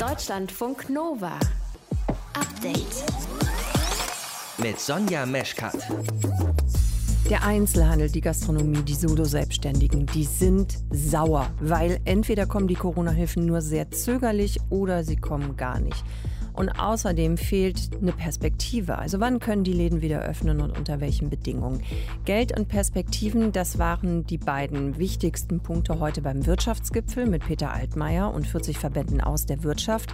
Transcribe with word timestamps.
Deutschlandfunk 0.00 0.88
Nova. 0.88 1.38
Update. 2.32 3.04
Mit 4.56 4.80
Sonja 4.80 5.26
Meschkat. 5.26 5.76
Der 7.28 7.44
Einzelhandel, 7.44 8.08
die 8.08 8.22
Gastronomie, 8.22 8.80
die 8.80 8.94
Solo-Selbstständigen, 8.94 10.06
die 10.06 10.24
sind 10.24 10.78
sauer, 10.90 11.50
weil 11.60 12.00
entweder 12.06 12.46
kommen 12.46 12.66
die 12.66 12.76
Corona-Hilfen 12.76 13.44
nur 13.44 13.60
sehr 13.60 13.90
zögerlich 13.90 14.58
oder 14.70 15.04
sie 15.04 15.16
kommen 15.16 15.58
gar 15.58 15.78
nicht. 15.78 16.02
Und 16.60 16.78
außerdem 16.78 17.38
fehlt 17.38 17.88
eine 18.02 18.12
Perspektive. 18.12 18.98
Also 18.98 19.18
wann 19.18 19.40
können 19.40 19.64
die 19.64 19.72
Läden 19.72 20.02
wieder 20.02 20.20
öffnen 20.20 20.60
und 20.60 20.76
unter 20.76 21.00
welchen 21.00 21.30
Bedingungen? 21.30 21.82
Geld 22.26 22.54
und 22.54 22.68
Perspektiven, 22.68 23.50
das 23.50 23.78
waren 23.78 24.26
die 24.26 24.36
beiden 24.36 24.98
wichtigsten 24.98 25.60
Punkte 25.60 26.00
heute 26.00 26.20
beim 26.20 26.44
Wirtschaftsgipfel 26.44 27.24
mit 27.24 27.46
Peter 27.46 27.72
Altmaier 27.72 28.30
und 28.30 28.46
40 28.46 28.76
Verbänden 28.76 29.22
aus 29.22 29.46
der 29.46 29.62
Wirtschaft. 29.62 30.12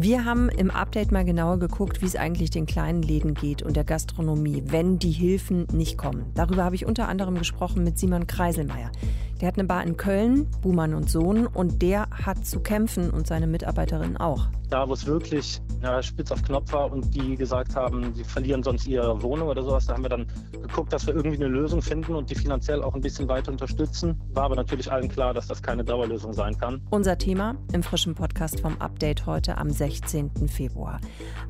Wir 0.00 0.24
haben 0.24 0.48
im 0.48 0.70
Update 0.70 1.10
mal 1.10 1.24
genauer 1.24 1.58
geguckt, 1.58 2.02
wie 2.02 2.06
es 2.06 2.14
eigentlich 2.14 2.50
den 2.50 2.66
kleinen 2.66 3.02
Läden 3.02 3.34
geht 3.34 3.64
und 3.64 3.74
der 3.74 3.82
Gastronomie, 3.82 4.62
wenn 4.66 5.00
die 5.00 5.10
Hilfen 5.10 5.66
nicht 5.72 5.98
kommen. 5.98 6.30
Darüber 6.36 6.62
habe 6.62 6.76
ich 6.76 6.86
unter 6.86 7.08
anderem 7.08 7.34
gesprochen 7.34 7.82
mit 7.82 7.98
Simon 7.98 8.28
Kreiselmeier. 8.28 8.92
Der 9.40 9.48
hat 9.48 9.58
eine 9.58 9.66
Bar 9.66 9.84
in 9.84 9.96
Köln, 9.96 10.48
Buhmann 10.62 10.94
und 10.94 11.10
Sohn, 11.10 11.46
und 11.46 11.82
der 11.82 12.08
hat 12.10 12.44
zu 12.44 12.60
kämpfen 12.60 13.10
und 13.10 13.26
seine 13.26 13.46
Mitarbeiterin 13.46 14.16
auch. 14.16 14.48
Da, 14.68 14.88
wo 14.88 14.92
es 14.92 15.06
wirklich 15.06 15.60
ja, 15.82 16.02
spitz 16.02 16.32
auf 16.32 16.42
Knopf 16.42 16.72
war 16.72 16.90
und 16.90 17.14
die 17.14 17.36
gesagt 17.36 17.74
haben, 17.76 18.12
sie 18.14 18.24
verlieren 18.24 18.62
sonst 18.62 18.86
ihre 18.86 19.22
Wohnung 19.22 19.48
oder 19.48 19.62
sowas, 19.62 19.86
da 19.86 19.94
haben 19.94 20.02
wir 20.02 20.10
dann 20.10 20.26
geguckt, 20.50 20.92
dass 20.92 21.06
wir 21.06 21.14
irgendwie 21.14 21.36
eine 21.36 21.46
Lösung 21.46 21.80
finden 21.80 22.14
und 22.14 22.28
die 22.28 22.34
finanziell 22.34 22.82
auch 22.82 22.94
ein 22.94 23.00
bisschen 23.00 23.28
weiter 23.28 23.52
unterstützen. 23.52 24.20
War 24.34 24.44
aber 24.44 24.56
natürlich 24.56 24.90
allen 24.90 25.08
klar, 25.08 25.32
dass 25.32 25.46
das 25.46 25.62
keine 25.62 25.84
Dauerlösung 25.84 26.32
sein 26.32 26.58
kann. 26.58 26.82
Unser 26.90 27.16
Thema 27.16 27.54
im 27.72 27.82
frischen 27.82 28.14
Podcast 28.14 28.60
vom 28.60 28.78
Update 28.80 29.24
heute 29.26 29.56
am 29.56 29.70
16. 29.88 30.48
Februar. 30.48 31.00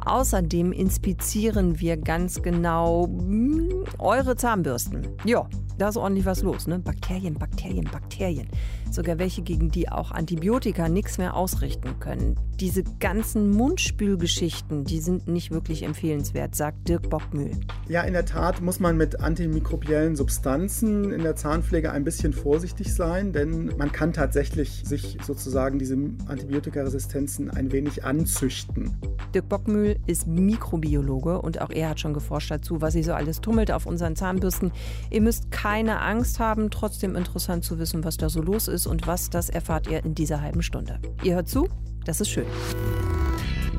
Außerdem 0.04 0.72
inspizieren 0.72 1.80
wir 1.80 1.96
ganz 1.96 2.40
genau 2.42 3.06
hm, 3.06 3.84
eure 3.98 4.36
Zahnbürsten. 4.36 5.08
Ja, 5.24 5.48
da 5.78 5.88
ist 5.88 5.96
ordentlich 5.96 6.26
was 6.26 6.42
los, 6.42 6.66
ne? 6.66 6.78
Bakterien, 6.78 7.34
Bakterien, 7.34 7.88
Bakterien. 7.90 8.48
Sogar 8.90 9.18
welche, 9.18 9.42
gegen 9.42 9.70
die 9.70 9.88
auch 9.88 10.10
Antibiotika 10.10 10.88
nichts 10.88 11.18
mehr 11.18 11.36
ausrichten 11.36 12.00
können. 12.00 12.36
Diese 12.58 12.82
ganzen 12.98 13.50
Mundspülgeschichten, 13.50 14.84
die 14.84 14.98
sind 14.98 15.28
nicht 15.28 15.50
wirklich 15.50 15.82
empfehlenswert, 15.82 16.56
sagt 16.56 16.88
Dirk 16.88 17.10
Bockmühl. 17.10 17.52
Ja, 17.88 18.02
in 18.02 18.14
der 18.14 18.24
Tat 18.24 18.60
muss 18.62 18.80
man 18.80 18.96
mit 18.96 19.20
antimikrobiellen 19.20 20.16
Substanzen 20.16 21.12
in 21.12 21.22
der 21.22 21.36
Zahnpflege 21.36 21.92
ein 21.92 22.02
bisschen 22.02 22.32
vorsichtig 22.32 22.92
sein, 22.94 23.32
denn 23.32 23.72
man 23.76 23.92
kann 23.92 24.12
tatsächlich 24.12 24.82
sich 24.84 25.18
sozusagen 25.24 25.78
diese 25.78 25.96
Antibiotikaresistenzen 26.26 27.50
ein 27.50 27.70
wenig 27.70 28.04
anzüchten. 28.28 28.94
Dirk 29.34 29.48
Bockmühl 29.48 29.98
ist 30.06 30.26
Mikrobiologe 30.26 31.40
und 31.40 31.60
auch 31.60 31.70
er 31.70 31.90
hat 31.90 32.00
schon 32.00 32.12
geforscht 32.12 32.50
dazu, 32.50 32.80
was 32.80 32.92
sich 32.92 33.06
so 33.06 33.14
alles 33.14 33.40
tummelt 33.40 33.72
auf 33.72 33.86
unseren 33.86 34.16
Zahnbürsten. 34.16 34.70
Ihr 35.10 35.22
müsst 35.22 35.50
keine 35.50 36.00
Angst 36.00 36.38
haben, 36.38 36.70
trotzdem 36.70 37.16
interessant 37.16 37.64
zu 37.64 37.78
wissen, 37.78 38.04
was 38.04 38.18
da 38.18 38.28
so 38.28 38.42
los 38.42 38.68
ist 38.68 38.86
und 38.86 39.06
was, 39.06 39.30
das 39.30 39.48
erfahrt 39.48 39.88
ihr 39.88 40.04
in 40.04 40.14
dieser 40.14 40.42
halben 40.42 40.62
Stunde. 40.62 41.00
Ihr 41.22 41.36
hört 41.36 41.48
zu, 41.48 41.68
das 42.04 42.20
ist 42.20 42.28
schön. 42.28 42.46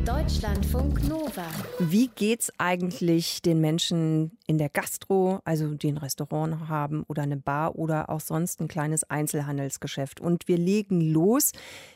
Deutschlandfunk 0.09 1.07
Nova. 1.07 1.45
Wie 1.77 2.07
geht's 2.07 2.52
eigentlich 2.57 3.43
den 3.43 3.61
Menschen 3.61 4.31
in 4.47 4.57
der 4.57 4.69
Gastro, 4.69 5.39
also 5.45 5.75
die 5.75 5.91
ein 5.91 5.97
Restaurant 5.97 6.67
haben 6.67 7.03
oder 7.07 7.21
eine 7.21 7.38
Bar 7.38 7.75
oder 7.75 8.09
auch 8.09 8.19
sonst 8.19 8.59
ein 8.59 8.67
kleines 8.67 9.03
Einzelhandelsgeschäft? 9.03 10.19
Und 10.19 10.47
wir 10.47 10.57
legen 10.57 10.99
los 10.99 11.52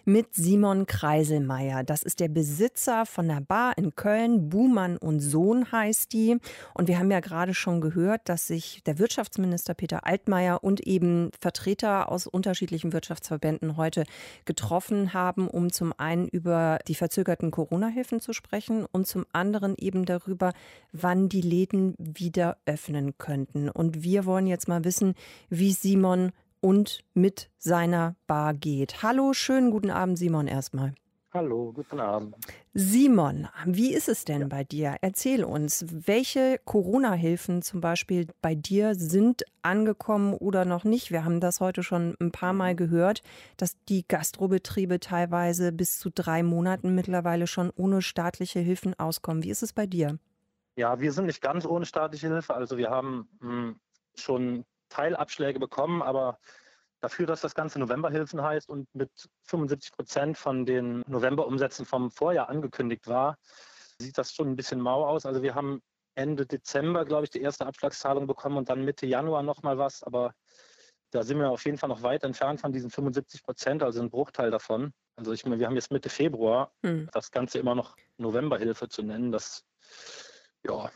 mit 0.06 0.36
Simon 0.36 0.86
Kreiselmeier. 0.86 1.84
Das 1.84 2.04
ist 2.04 2.20
der 2.20 2.28
Besitzer 2.28 3.08
von 3.08 3.28
der 3.28 3.42
Bar 3.42 3.80
in 3.80 3.96
Köln. 3.96 4.48
Buhmann 4.48 4.98
und 4.98 5.20
Sohn 5.20 5.72
heißt 5.72 6.14
die. 6.14 6.38
Und 6.76 6.88
wir 6.88 7.00
haben 7.00 7.10
ja 7.10 7.20
gerade 7.20 7.56
schon 7.56 7.82
gehört, 7.82 8.30
dass 8.30 8.46
sich 8.46 8.84
der 8.84 9.00
Wirtschaftsminister 9.00 9.74
Peter 9.74 10.06
Altmaier 10.06 10.64
und 10.64 10.82
eben 10.82 11.32
Vertreter 11.40 12.12
aus 12.12 12.28
unterschiedlichen 12.28 12.94
Wirtschaftsverbänden 12.94 13.76
heute 13.76 14.04
getroffen 14.46 15.16
haben, 15.16 15.48
um 15.48 15.72
zum 15.72 15.94
einen 15.98 16.28
über 16.28 16.78
die 16.88 16.94
verzögerten 16.94 17.50
Corona-Hilfen 17.50 18.03
Hilfen 18.04 18.20
zu 18.20 18.34
sprechen 18.34 18.86
und 18.92 19.08
zum 19.08 19.26
anderen 19.32 19.76
eben 19.78 20.04
darüber, 20.04 20.52
wann 20.92 21.30
die 21.30 21.40
Läden 21.40 21.96
wieder 21.98 22.58
öffnen 22.66 23.18
könnten. 23.18 23.70
Und 23.70 24.04
wir 24.04 24.26
wollen 24.26 24.46
jetzt 24.46 24.68
mal 24.68 24.84
wissen, 24.84 25.16
wie 25.50 25.72
Simon 25.72 26.34
und 26.60 27.06
mit 27.14 27.50
seiner 27.58 28.18
Bar 28.28 28.56
geht. 28.56 29.04
Hallo, 29.04 29.32
schönen 29.32 29.72
guten 29.72 29.90
Abend, 29.90 30.18
Simon, 30.18 30.48
erstmal. 30.48 30.94
Hallo, 31.34 31.72
guten 31.74 32.00
Abend. 32.00 32.36
Simon, 32.76 33.48
wie 33.66 33.92
ist 33.92 34.08
es 34.08 34.24
denn 34.24 34.50
bei 34.50 34.64
dir? 34.64 34.98
Erzähl 35.02 35.44
uns, 35.44 35.84
welche 35.90 36.60
Corona-Hilfen 36.64 37.64
zum 37.64 37.82
Beispiel 37.82 38.28
bei 38.44 38.54
dir 38.54 38.94
sind 38.94 39.44
angekommen 39.64 40.36
oder 40.36 40.64
noch 40.64 40.84
nicht? 40.84 41.10
Wir 41.10 41.26
haben 41.26 41.40
das 41.40 41.60
heute 41.60 41.82
schon 41.82 42.16
ein 42.22 42.32
paar 42.32 42.54
Mal 42.54 42.76
gehört, 42.76 43.24
dass 43.58 43.84
die 43.86 44.08
Gastrobetriebe 44.08 45.00
teilweise 45.00 45.72
bis 45.72 45.98
zu 45.98 46.12
drei 46.12 46.44
Monaten 46.44 46.94
mittlerweile 46.94 47.48
schon 47.48 47.72
ohne 47.76 48.04
staatliche 48.04 48.60
Hilfen 48.60 48.94
auskommen. 49.00 49.42
Wie 49.42 49.50
ist 49.50 49.64
es 49.64 49.74
bei 49.74 49.88
dir? 49.88 50.20
Ja, 50.76 51.00
wir 51.00 51.12
sind 51.12 51.26
nicht 51.26 51.42
ganz 51.42 51.66
ohne 51.66 51.88
staatliche 51.88 52.28
Hilfe. 52.28 52.54
Also 52.54 52.78
wir 52.78 52.92
haben 52.92 53.28
mh, 53.40 53.50
hm, 53.50 53.80
schon 54.14 54.66
Teilabschläge 54.90 55.60
bekommen, 55.60 56.04
aber 56.04 56.38
dafür, 57.04 57.26
dass 57.26 57.42
das 57.42 57.54
Ganze 57.54 57.80
Novemberhilfen 57.80 58.42
heißt 58.42 58.70
und 58.70 58.88
mit 58.96 59.12
75 59.44 59.92
Prozent 59.92 60.38
von 60.38 60.66
den 60.66 61.04
Novemberumsätzen 61.08 61.86
vom 61.86 62.10
Vorjahr 62.12 62.48
angekündigt 62.48 63.08
war, 63.08 63.38
sieht 64.00 64.18
das 64.18 64.34
schon 64.34 64.48
ein 64.50 64.56
bisschen 64.56 64.80
mau 64.80 65.06
aus. 65.06 65.26
Also 65.26 65.44
wir 65.44 65.54
haben 65.54 65.82
Ende 66.16 66.46
Dezember, 66.46 67.04
glaube 67.04 67.26
ich, 67.26 67.30
die 67.30 67.42
erste 67.42 67.66
Abschlagszahlung 67.66 68.26
bekommen 68.26 68.58
und 68.58 68.70
dann 68.70 68.86
Mitte 68.86 69.06
Januar 69.06 69.44
nochmal 69.44 69.78
was. 69.78 70.02
Aber 70.02 70.34
da 71.12 71.24
sind 71.24 71.40
wir 71.40 71.50
auf 71.50 71.66
jeden 71.66 71.78
Fall 71.78 71.90
noch 71.90 72.04
weit 72.04 72.24
entfernt 72.24 72.62
von 72.62 72.72
diesen 72.72 72.90
75 72.90 73.44
Prozent, 73.44 73.84
also 73.84 74.02
ein 74.02 74.10
Bruchteil 74.10 74.50
davon. 74.50 74.94
Also 75.18 75.34
ich 75.34 75.44
meine, 75.44 75.60
wir 75.60 75.68
haben 75.68 75.76
jetzt 75.76 75.92
Mitte 75.92 76.10
Februar, 76.10 76.72
hm. 76.84 77.10
das 77.12 77.32
Ganze 77.32 77.60
immer 77.60 77.76
noch 77.76 77.98
Novemberhilfe 78.18 78.88
zu 78.88 79.04
nennen, 79.04 79.32
das 79.32 79.66
ja, 80.66 80.90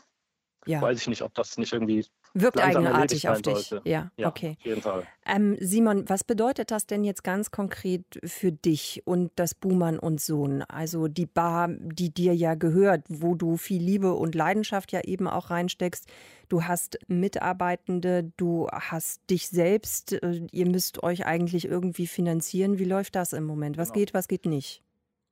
ja. 0.68 0.82
weiß 0.82 1.00
ich 1.00 1.08
nicht, 1.08 1.22
ob 1.22 1.34
das 1.34 1.56
nicht 1.58 1.72
irgendwie 1.72 2.04
Wirkt 2.34 2.60
eigenartig 2.60 3.28
auf 3.28 3.42
dich. 3.42 3.70
Ja, 3.84 4.10
ja, 4.16 4.28
okay. 4.28 4.56
Auf 4.58 4.64
jeden 4.64 4.82
Fall. 4.82 5.06
Ähm, 5.26 5.56
Simon, 5.60 6.08
was 6.08 6.24
bedeutet 6.24 6.70
das 6.70 6.86
denn 6.86 7.04
jetzt 7.04 7.24
ganz 7.24 7.50
konkret 7.50 8.04
für 8.24 8.52
dich 8.52 9.02
und 9.04 9.32
das 9.36 9.54
Buhmann 9.54 9.98
und 9.98 10.20
Sohn? 10.20 10.62
Also 10.62 11.08
die 11.08 11.26
Bar, 11.26 11.68
die 11.70 12.12
dir 12.12 12.34
ja 12.34 12.54
gehört, 12.54 13.04
wo 13.08 13.34
du 13.34 13.56
viel 13.56 13.82
Liebe 13.82 14.12
und 14.14 14.34
Leidenschaft 14.34 14.92
ja 14.92 15.00
eben 15.04 15.26
auch 15.26 15.50
reinsteckst. 15.50 16.06
Du 16.48 16.64
hast 16.64 16.98
Mitarbeitende, 17.08 18.30
du 18.36 18.68
hast 18.70 19.22
dich 19.30 19.48
selbst. 19.48 20.12
Äh, 20.12 20.46
ihr 20.52 20.66
müsst 20.66 21.02
euch 21.02 21.26
eigentlich 21.26 21.66
irgendwie 21.66 22.06
finanzieren. 22.06 22.78
Wie 22.78 22.84
läuft 22.84 23.16
das 23.16 23.32
im 23.32 23.44
Moment? 23.44 23.78
Was 23.78 23.88
genau. 23.88 24.00
geht, 24.00 24.14
was 24.14 24.28
geht 24.28 24.46
nicht? 24.46 24.82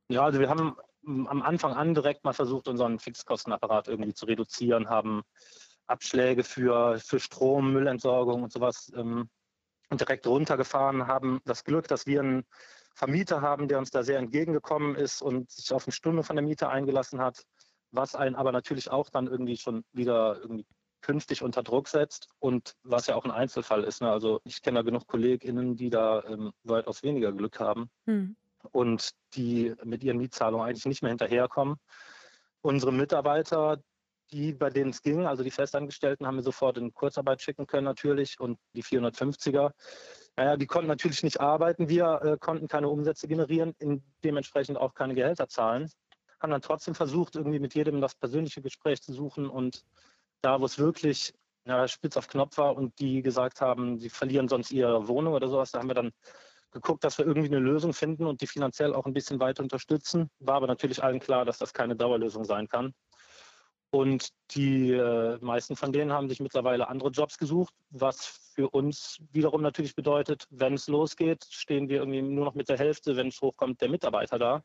Ja, 0.08 0.22
also 0.24 0.38
wir 0.40 0.48
haben 0.48 0.76
am 1.06 1.42
Anfang 1.42 1.72
an 1.72 1.94
direkt 1.94 2.24
mal 2.24 2.32
versucht, 2.32 2.68
unseren 2.68 2.98
Fixkostenapparat 2.98 3.88
irgendwie 3.88 4.14
zu 4.14 4.26
reduzieren, 4.26 4.88
haben 4.88 5.22
Abschläge 5.86 6.42
für, 6.42 6.98
für 6.98 7.20
Strom, 7.20 7.72
Müllentsorgung 7.72 8.42
und 8.42 8.52
sowas 8.52 8.92
ähm, 8.96 9.30
direkt 9.92 10.26
runtergefahren, 10.26 11.06
haben 11.06 11.40
das 11.44 11.64
Glück, 11.64 11.86
dass 11.88 12.06
wir 12.06 12.20
einen 12.20 12.44
Vermieter 12.94 13.40
haben, 13.40 13.68
der 13.68 13.78
uns 13.78 13.90
da 13.90 14.02
sehr 14.02 14.18
entgegengekommen 14.18 14.96
ist 14.96 15.22
und 15.22 15.50
sich 15.50 15.72
auf 15.72 15.86
eine 15.86 15.92
Stunde 15.92 16.22
von 16.22 16.34
der 16.34 16.44
Miete 16.44 16.68
eingelassen 16.68 17.20
hat, 17.20 17.44
was 17.92 18.16
einen 18.16 18.34
aber 18.34 18.52
natürlich 18.52 18.90
auch 18.90 19.10
dann 19.10 19.28
irgendwie 19.28 19.56
schon 19.56 19.84
wieder 19.92 20.40
irgendwie 20.40 20.66
künftig 21.02 21.42
unter 21.42 21.62
Druck 21.62 21.86
setzt 21.86 22.26
und 22.40 22.74
was 22.82 23.06
ja 23.06 23.14
auch 23.14 23.24
ein 23.24 23.30
Einzelfall 23.30 23.84
ist. 23.84 24.00
Ne? 24.00 24.10
Also 24.10 24.40
ich 24.42 24.60
kenne 24.62 24.80
da 24.80 24.82
genug 24.82 25.06
KollegInnen, 25.06 25.76
die 25.76 25.90
da 25.90 26.24
ähm, 26.24 26.52
weitaus 26.64 27.04
weniger 27.04 27.32
Glück 27.32 27.60
haben 27.60 27.90
hm. 28.06 28.34
Und 28.72 29.10
die 29.34 29.74
mit 29.84 30.02
ihren 30.04 30.18
Mietzahlungen 30.18 30.66
eigentlich 30.66 30.86
nicht 30.86 31.02
mehr 31.02 31.10
hinterherkommen. 31.10 31.76
Unsere 32.62 32.92
Mitarbeiter, 32.92 33.78
die, 34.32 34.52
bei 34.52 34.70
denen 34.70 34.90
es 34.90 35.02
ging, 35.02 35.26
also 35.26 35.42
die 35.42 35.50
Festangestellten, 35.50 36.26
haben 36.26 36.36
wir 36.36 36.42
sofort 36.42 36.78
in 36.78 36.92
Kurzarbeit 36.92 37.42
schicken 37.42 37.66
können 37.66 37.84
natürlich 37.84 38.40
und 38.40 38.58
die 38.74 38.82
450er, 38.82 39.72
naja, 40.36 40.56
die 40.56 40.66
konnten 40.66 40.88
natürlich 40.88 41.22
nicht 41.22 41.40
arbeiten. 41.40 41.88
Wir 41.88 42.20
äh, 42.22 42.36
konnten 42.38 42.68
keine 42.68 42.88
Umsätze 42.88 43.26
generieren, 43.26 43.74
dementsprechend 44.22 44.76
auch 44.78 44.94
keine 44.94 45.14
Gehälter 45.14 45.48
zahlen. 45.48 45.90
Haben 46.40 46.50
dann 46.50 46.60
trotzdem 46.60 46.94
versucht, 46.94 47.36
irgendwie 47.36 47.58
mit 47.58 47.74
jedem 47.74 48.00
das 48.00 48.14
persönliche 48.14 48.60
Gespräch 48.60 49.00
zu 49.00 49.14
suchen 49.14 49.48
und 49.48 49.84
da, 50.42 50.60
wo 50.60 50.66
es 50.66 50.78
wirklich 50.78 51.32
ja, 51.66 51.88
spitz 51.88 52.16
auf 52.16 52.28
Knopf 52.28 52.58
war 52.58 52.76
und 52.76 52.98
die 52.98 53.22
gesagt 53.22 53.60
haben, 53.60 53.98
sie 53.98 54.10
verlieren 54.10 54.48
sonst 54.48 54.70
ihre 54.70 55.08
Wohnung 55.08 55.32
oder 55.34 55.48
sowas, 55.48 55.72
da 55.72 55.80
haben 55.80 55.88
wir 55.88 55.94
dann 55.94 56.12
geguckt, 56.76 57.04
dass 57.04 57.18
wir 57.18 57.26
irgendwie 57.26 57.48
eine 57.48 57.58
Lösung 57.58 57.92
finden 57.92 58.26
und 58.26 58.40
die 58.40 58.46
finanziell 58.46 58.94
auch 58.94 59.06
ein 59.06 59.14
bisschen 59.14 59.40
weiter 59.40 59.62
unterstützen. 59.62 60.30
War 60.38 60.56
aber 60.56 60.66
natürlich 60.66 61.02
allen 61.02 61.20
klar, 61.20 61.44
dass 61.44 61.58
das 61.58 61.72
keine 61.72 61.96
Dauerlösung 61.96 62.44
sein 62.44 62.68
kann. 62.68 62.94
Und 63.90 64.28
die 64.50 64.92
äh, 64.92 65.38
meisten 65.40 65.74
von 65.74 65.92
denen 65.92 66.12
haben 66.12 66.28
sich 66.28 66.40
mittlerweile 66.40 66.88
andere 66.88 67.10
Jobs 67.10 67.38
gesucht, 67.38 67.72
was 67.90 68.26
für 68.54 68.68
uns 68.70 69.18
wiederum 69.32 69.62
natürlich 69.62 69.94
bedeutet, 69.94 70.46
wenn 70.50 70.74
es 70.74 70.88
losgeht, 70.88 71.46
stehen 71.48 71.88
wir 71.88 71.98
irgendwie 71.98 72.20
nur 72.20 72.44
noch 72.44 72.54
mit 72.54 72.68
der 72.68 72.78
Hälfte, 72.78 73.16
wenn 73.16 73.28
es 73.28 73.40
hochkommt, 73.40 73.80
der 73.80 73.88
Mitarbeiter 73.88 74.38
da. 74.38 74.62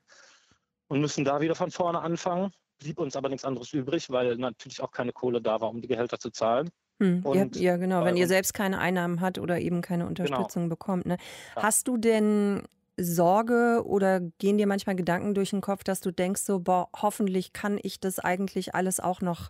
und 0.89 0.99
müssen 0.99 1.23
da 1.23 1.39
wieder 1.39 1.55
von 1.55 1.71
vorne 1.71 2.01
anfangen. 2.01 2.51
Blieb 2.79 2.99
uns 2.99 3.15
aber 3.15 3.29
nichts 3.29 3.45
anderes 3.45 3.71
übrig, 3.73 4.09
weil 4.09 4.35
natürlich 4.37 4.81
auch 4.81 4.91
keine 4.91 5.13
Kohle 5.13 5.41
da 5.41 5.61
war, 5.61 5.69
um 5.69 5.81
die 5.81 5.87
Gehälter 5.87 6.19
zu 6.19 6.31
zahlen. 6.31 6.69
Hm, 7.01 7.23
ja, 7.33 7.47
ja, 7.55 7.77
genau, 7.77 8.05
wenn 8.05 8.15
ihr 8.15 8.27
selbst 8.27 8.53
keine 8.53 8.77
Einnahmen 8.77 9.21
habt 9.21 9.39
oder 9.39 9.59
eben 9.59 9.81
keine 9.81 10.03
genau. 10.03 10.09
Unterstützung 10.09 10.63
genau. 10.63 10.75
bekommt. 10.75 11.07
Ne? 11.07 11.17
Ja. 11.55 11.63
Hast 11.63 11.87
du 11.87 11.97
denn 11.97 12.61
Sorge 12.95 13.81
oder 13.83 14.19
gehen 14.19 14.59
dir 14.59 14.67
manchmal 14.67 14.95
Gedanken 14.95 15.33
durch 15.33 15.49
den 15.49 15.61
Kopf, 15.61 15.83
dass 15.83 15.99
du 15.99 16.11
denkst, 16.11 16.41
so, 16.41 16.59
boah, 16.59 16.89
hoffentlich 16.95 17.53
kann 17.53 17.79
ich 17.81 17.99
das 17.99 18.19
eigentlich 18.19 18.75
alles 18.75 18.99
auch 18.99 19.19
noch 19.21 19.49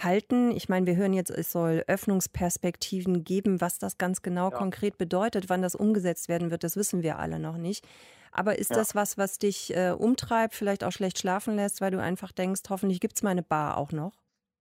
halten? 0.00 0.52
Ich 0.52 0.68
meine, 0.68 0.86
wir 0.86 0.94
hören 0.94 1.12
jetzt, 1.12 1.30
es 1.30 1.50
soll 1.50 1.82
Öffnungsperspektiven 1.88 3.24
geben. 3.24 3.60
Was 3.60 3.78
das 3.78 3.98
ganz 3.98 4.22
genau 4.22 4.50
ja. 4.50 4.56
konkret 4.56 4.96
bedeutet, 4.96 5.48
wann 5.48 5.62
das 5.62 5.74
umgesetzt 5.74 6.28
werden 6.28 6.52
wird, 6.52 6.62
das 6.62 6.76
wissen 6.76 7.02
wir 7.02 7.18
alle 7.18 7.40
noch 7.40 7.56
nicht. 7.56 7.84
Aber 8.30 8.56
ist 8.56 8.70
ja. 8.70 8.76
das 8.76 8.94
was, 8.94 9.18
was 9.18 9.40
dich 9.40 9.76
äh, 9.76 9.90
umtreibt, 9.98 10.54
vielleicht 10.54 10.84
auch 10.84 10.92
schlecht 10.92 11.18
schlafen 11.18 11.56
lässt, 11.56 11.80
weil 11.80 11.90
du 11.90 12.00
einfach 12.00 12.30
denkst, 12.30 12.62
hoffentlich 12.68 13.00
gibt 13.00 13.16
es 13.16 13.24
meine 13.24 13.42
Bar 13.42 13.78
auch 13.78 13.90
noch? 13.90 14.12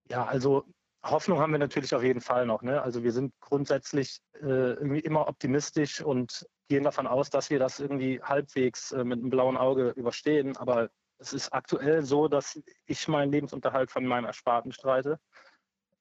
Ja, 0.10 0.26
also 0.26 0.66
Hoffnung 1.04 1.40
haben 1.40 1.52
wir 1.52 1.60
natürlich 1.60 1.94
auf 1.94 2.04
jeden 2.04 2.22
Fall 2.22 2.46
noch. 2.46 2.62
Ne? 2.62 2.82
Also 2.82 3.04
wir 3.04 3.12
sind 3.12 3.34
grundsätzlich 3.42 4.22
äh, 4.36 4.74
irgendwie 4.74 5.02
immer 5.02 5.28
optimistisch 5.28 6.02
und 6.02 6.48
gehen 6.70 6.84
davon 6.84 7.08
aus, 7.08 7.30
dass 7.30 7.50
wir 7.50 7.60
das 7.60 7.80
irgendwie 7.80 8.22
halbwegs 8.22 8.94
äh, 8.94 9.04
mit 9.04 9.20
einem 9.20 9.30
blauen 9.30 9.58
Auge 9.58 9.90
überstehen. 9.90 10.56
Aber 10.56 10.90
es 11.18 11.34
ist 11.34 11.52
aktuell 11.52 12.04
so, 12.04 12.30
dass 12.30 12.60
ich 12.86 13.08
meinen 13.08 13.32
Lebensunterhalt 13.34 13.92
von 13.92 14.06
meinem 14.06 14.26
Ersparten 14.26 14.72
streite, 14.72 15.20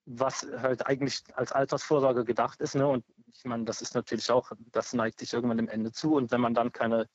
was 0.05 0.47
halt 0.57 0.87
eigentlich 0.87 1.23
als 1.35 1.51
Altersvorsorge 1.51 2.25
gedacht 2.25 2.61
ist. 2.61 2.77
Ne? 2.77 2.87
Und 2.87 3.05
ich 3.27 3.45
meine, 3.45 3.65
das 3.65 3.83
ist 3.83 3.97
natürlich 3.97 4.31
auch, 4.31 4.53
das 4.71 4.93
neigt 4.93 5.19
sich 5.19 5.33
irgendwann 5.33 5.57
dem 5.57 5.69
Ende 5.69 5.91
zu. 5.91 6.15
Und 6.15 6.31
wenn 6.31 6.41
man 6.41 6.55
dann 6.55 6.71
keine 6.71 7.09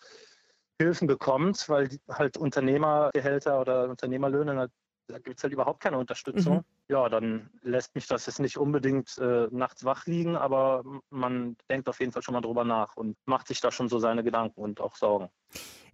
Hilfen 0.79 1.07
bekommt, 1.07 1.69
weil 1.69 1.89
halt 2.09 2.37
Unternehmergehälter 2.37 3.61
oder 3.61 3.89
Unternehmerlöhne, 3.89 4.69
da 5.07 5.19
gibt 5.19 5.37
es 5.37 5.43
halt 5.43 5.53
überhaupt 5.53 5.79
keine 5.79 5.97
Unterstützung. 5.97 6.57
Mhm 6.57 6.76
ja, 6.89 7.09
dann 7.09 7.49
lässt 7.63 7.95
mich 7.95 8.07
das 8.07 8.25
jetzt 8.25 8.39
nicht 8.39 8.57
unbedingt 8.57 9.17
äh, 9.17 9.47
nachts 9.51 9.83
wach 9.83 10.05
liegen, 10.05 10.35
aber 10.37 10.83
man 11.09 11.57
denkt 11.69 11.89
auf 11.89 11.99
jeden 11.99 12.11
Fall 12.11 12.21
schon 12.21 12.33
mal 12.33 12.41
drüber 12.41 12.63
nach 12.63 12.95
und 12.95 13.17
macht 13.25 13.47
sich 13.47 13.59
da 13.59 13.71
schon 13.71 13.89
so 13.89 13.99
seine 13.99 14.23
Gedanken 14.23 14.61
und 14.61 14.79
auch 14.79 14.95
Sorgen. 14.95 15.29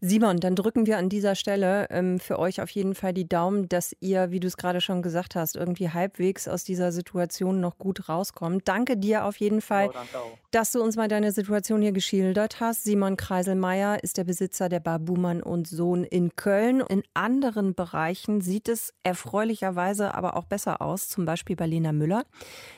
Simon, 0.06 0.42
dann 0.42 0.58
drücken 0.58 0.86
wir 0.86 0.98
an 0.98 1.08
dieser 1.08 1.34
Stelle 1.34 1.88
ähm, 1.90 2.20
für 2.20 2.38
euch 2.38 2.62
auf 2.62 2.70
jeden 2.72 2.94
Fall 2.94 3.14
die 3.14 3.26
Daumen, 3.26 3.70
dass 3.70 3.96
ihr, 4.02 4.32
wie 4.32 4.42
du 4.42 4.48
es 4.48 4.58
gerade 4.58 4.82
schon 4.82 5.02
gesagt 5.02 5.34
hast, 5.34 5.56
irgendwie 5.56 5.92
halbwegs 5.92 6.50
aus 6.50 6.66
dieser 6.66 6.92
Situation 6.92 7.62
noch 7.62 7.78
gut 7.78 8.10
rauskommt. 8.10 8.68
Danke 8.68 8.98
dir 8.98 9.24
auf 9.24 9.38
jeden 9.38 9.62
Fall, 9.62 9.92
oh, 9.94 10.20
dass 10.52 10.74
du 10.74 10.84
uns 10.84 10.98
mal 10.98 11.08
deine 11.08 11.32
Situation 11.32 11.82
hier 11.82 11.94
geschildert 11.94 12.60
hast. 12.60 12.84
Simon 12.84 13.16
Kreiselmeier 13.16 14.04
ist 14.04 14.18
der 14.18 14.26
Besitzer 14.26 14.68
der 14.68 14.82
Bar 14.82 15.00
Buhmann 15.00 15.42
und 15.42 15.70
Sohn 15.70 16.04
in 16.04 16.36
Köln. 16.36 16.82
In 16.82 17.04
anderen 17.14 17.74
Bereichen 17.74 18.42
sieht 18.42 18.68
es 18.68 18.94
erfreulicherweise 19.04 20.14
aber 20.16 20.36
auch 20.36 20.46
besser 20.46 20.82
aus, 20.82 20.83
zum 21.10 21.26
Beispiel 21.26 21.56
bei 21.56 21.66
Lena 21.66 21.92
Müller. 21.92 22.24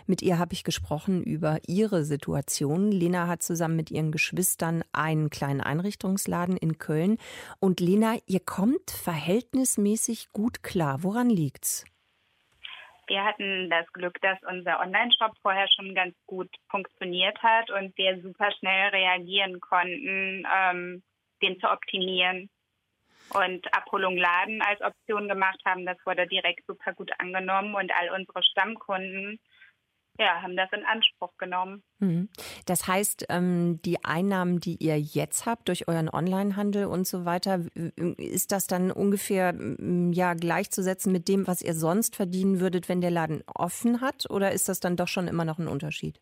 Mit 0.07 0.22
ihr 0.22 0.40
habe 0.40 0.54
ich 0.54 0.63
gesprochen 0.63 1.24
über 1.24 1.60
ihre 1.68 2.04
Situation. 2.04 2.92
Lena 2.92 3.28
hat 3.28 3.44
zusammen 3.44 3.75
mit 3.75 3.92
ihren 3.92 4.12
Geschwistern 4.12 4.84
einen 4.94 5.30
kleinen 5.30 5.62
Einrichtungsladen 5.62 6.57
in 6.57 6.78
Köln. 6.78 7.18
Und 7.60 7.80
Lena, 7.80 8.16
ihr 8.28 8.40
kommt 8.40 8.92
verhältnismäßig 8.92 10.31
gut 10.31 10.63
klar. 10.63 11.04
Woran 11.04 11.30
liegt's? 11.30 11.86
Wir 13.07 13.24
hatten 13.24 13.69
das 13.69 13.86
Glück, 13.94 14.19
dass 14.22 14.40
unser 14.50 14.80
Online-Shop 14.80 15.34
vorher 15.42 15.68
schon 15.75 15.94
ganz 15.94 16.16
gut 16.25 16.50
funktioniert 16.69 17.38
hat 17.44 17.69
und 17.69 17.96
wir 17.98 18.22
super 18.22 18.52
schnell 18.60 18.90
reagieren 18.90 19.60
konnten, 19.60 20.44
ähm, 20.52 21.04
den 21.42 21.60
zu 21.60 21.69
optimieren 21.69 22.50
und 23.30 23.74
Abholung 23.74 24.18
Laden 24.18 24.62
als 24.62 24.81
Option 24.81 25.27
gemacht 25.27 25.60
haben. 25.66 25.86
Das 25.86 25.98
wurde 26.06 26.27
direkt 26.27 26.66
super 26.68 26.94
gut 26.94 27.12
angenommen 27.19 27.75
und 27.75 27.92
all 27.94 28.10
unsere 28.12 28.44
Stammkunden 28.44 29.39
ja, 30.18 30.42
haben 30.42 30.56
das 30.56 30.72
in 30.72 30.86
Anspruch 30.86 31.36
genommen. 31.38 31.83
Mhm. 32.00 32.30
Das 32.66 32.88
heißt, 32.88 33.25
ähm, 33.30 33.81
die 33.83 34.04
Einnahmen, 34.04 34.60
die 34.60 34.77
ihr 34.80 35.00
jetzt 35.00 35.45
habt 35.45 35.68
durch 35.68 35.88
euren 35.88 36.10
Onlinehandel 36.10 36.86
und 36.86 37.06
so 37.06 37.25
weiter, 37.25 37.66
ist 38.18 38.51
das 38.51 38.68
dann 38.68 38.92
ungefähr 38.92 39.54
ja 40.12 40.33
gleichzusetzen 40.33 41.12
mit 41.12 41.28
dem, 41.28 41.48
was 41.48 41.62
ihr 41.62 41.74
sonst 41.74 42.16
verdienen 42.16 42.60
würdet, 42.60 42.88
wenn 42.88 43.01
der 43.01 43.12
Laden 43.12 43.44
offen 43.54 44.01
hat? 44.01 44.30
Oder 44.30 44.51
ist 44.51 44.69
das 44.69 44.80
dann 44.80 44.95
doch 44.95 45.07
schon 45.07 45.28
immer 45.28 45.45
noch 45.45 45.60
ein 45.60 45.68
Unterschied? 45.68 46.19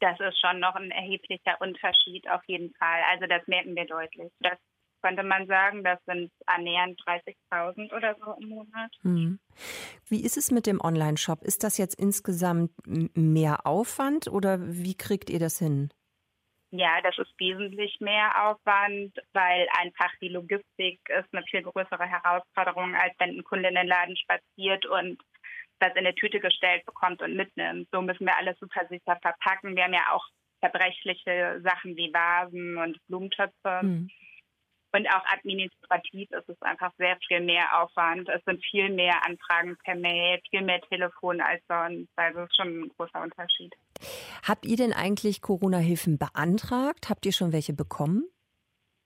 Das 0.00 0.18
ist 0.20 0.40
schon 0.40 0.60
noch 0.60 0.74
ein 0.74 0.90
erheblicher 0.90 1.56
Unterschied 1.60 2.28
auf 2.30 2.42
jeden 2.46 2.74
Fall. 2.74 3.00
Also 3.12 3.26
das 3.26 3.46
merken 3.46 3.76
wir 3.76 3.86
deutlich. 3.86 4.32
Das 4.40 4.58
könnte 5.04 5.22
man 5.22 5.46
sagen, 5.46 5.84
das 5.84 5.98
sind 6.06 6.32
annähernd 6.46 6.98
30.000 7.02 7.94
oder 7.94 8.16
so 8.18 8.32
im 8.40 8.48
Monat. 8.48 8.90
Mhm. 9.02 9.38
Wie 10.08 10.24
ist 10.24 10.38
es 10.38 10.50
mit 10.50 10.66
dem 10.66 10.80
Online-Shop? 10.80 11.42
Ist 11.42 11.62
das 11.62 11.76
jetzt 11.76 12.00
insgesamt 12.00 12.70
mehr 12.86 13.66
Aufwand 13.66 14.28
oder 14.28 14.58
wie 14.60 14.96
kriegt 14.96 15.28
ihr 15.28 15.38
das 15.38 15.58
hin? 15.58 15.90
Ja, 16.70 17.00
das 17.02 17.16
ist 17.18 17.38
wesentlich 17.38 18.00
mehr 18.00 18.48
Aufwand, 18.48 19.14
weil 19.34 19.68
einfach 19.78 20.10
die 20.22 20.30
Logistik 20.30 20.98
ist 21.08 21.28
eine 21.32 21.44
viel 21.44 21.62
größere 21.62 22.06
Herausforderung, 22.06 22.94
als 22.94 23.14
wenn 23.18 23.36
ein 23.36 23.44
Kunde 23.44 23.68
in 23.68 23.74
den 23.74 23.86
Laden 23.86 24.16
spaziert 24.16 24.86
und 24.86 25.22
das 25.80 25.92
in 25.92 25.98
eine 25.98 26.14
Tüte 26.14 26.40
gestellt 26.40 26.84
bekommt 26.86 27.20
und 27.20 27.36
mitnimmt. 27.36 27.88
So 27.92 28.00
müssen 28.00 28.26
wir 28.26 28.36
alles 28.38 28.58
super 28.58 28.86
sicher 28.88 29.18
verpacken. 29.20 29.76
Wir 29.76 29.84
haben 29.84 29.92
ja 29.92 30.12
auch 30.12 30.24
verbrechliche 30.60 31.60
Sachen 31.62 31.94
wie 31.94 32.12
Vasen 32.12 32.78
und 32.78 32.98
Blumentöpfe. 33.06 33.80
Mhm. 33.82 34.10
Und 34.94 35.08
auch 35.08 35.24
administrativ 35.26 36.30
ist 36.30 36.48
es 36.48 36.62
einfach 36.62 36.92
sehr 36.98 37.18
viel 37.26 37.40
mehr 37.40 37.82
Aufwand. 37.82 38.28
Es 38.28 38.44
sind 38.44 38.64
viel 38.64 38.90
mehr 38.90 39.26
Anfragen 39.26 39.76
per 39.82 39.96
Mail, 39.96 40.40
viel 40.48 40.62
mehr 40.62 40.80
Telefon 40.82 41.40
als 41.40 41.60
sonst. 41.66 42.08
Also 42.14 42.40
es 42.40 42.50
ist 42.50 42.56
schon 42.56 42.82
ein 42.82 42.88
großer 42.96 43.20
Unterschied. 43.20 43.74
Habt 44.46 44.64
ihr 44.64 44.76
denn 44.76 44.92
eigentlich 44.92 45.42
Corona-Hilfen 45.42 46.16
beantragt? 46.16 47.10
Habt 47.10 47.26
ihr 47.26 47.32
schon 47.32 47.52
welche 47.52 47.72
bekommen? 47.72 48.24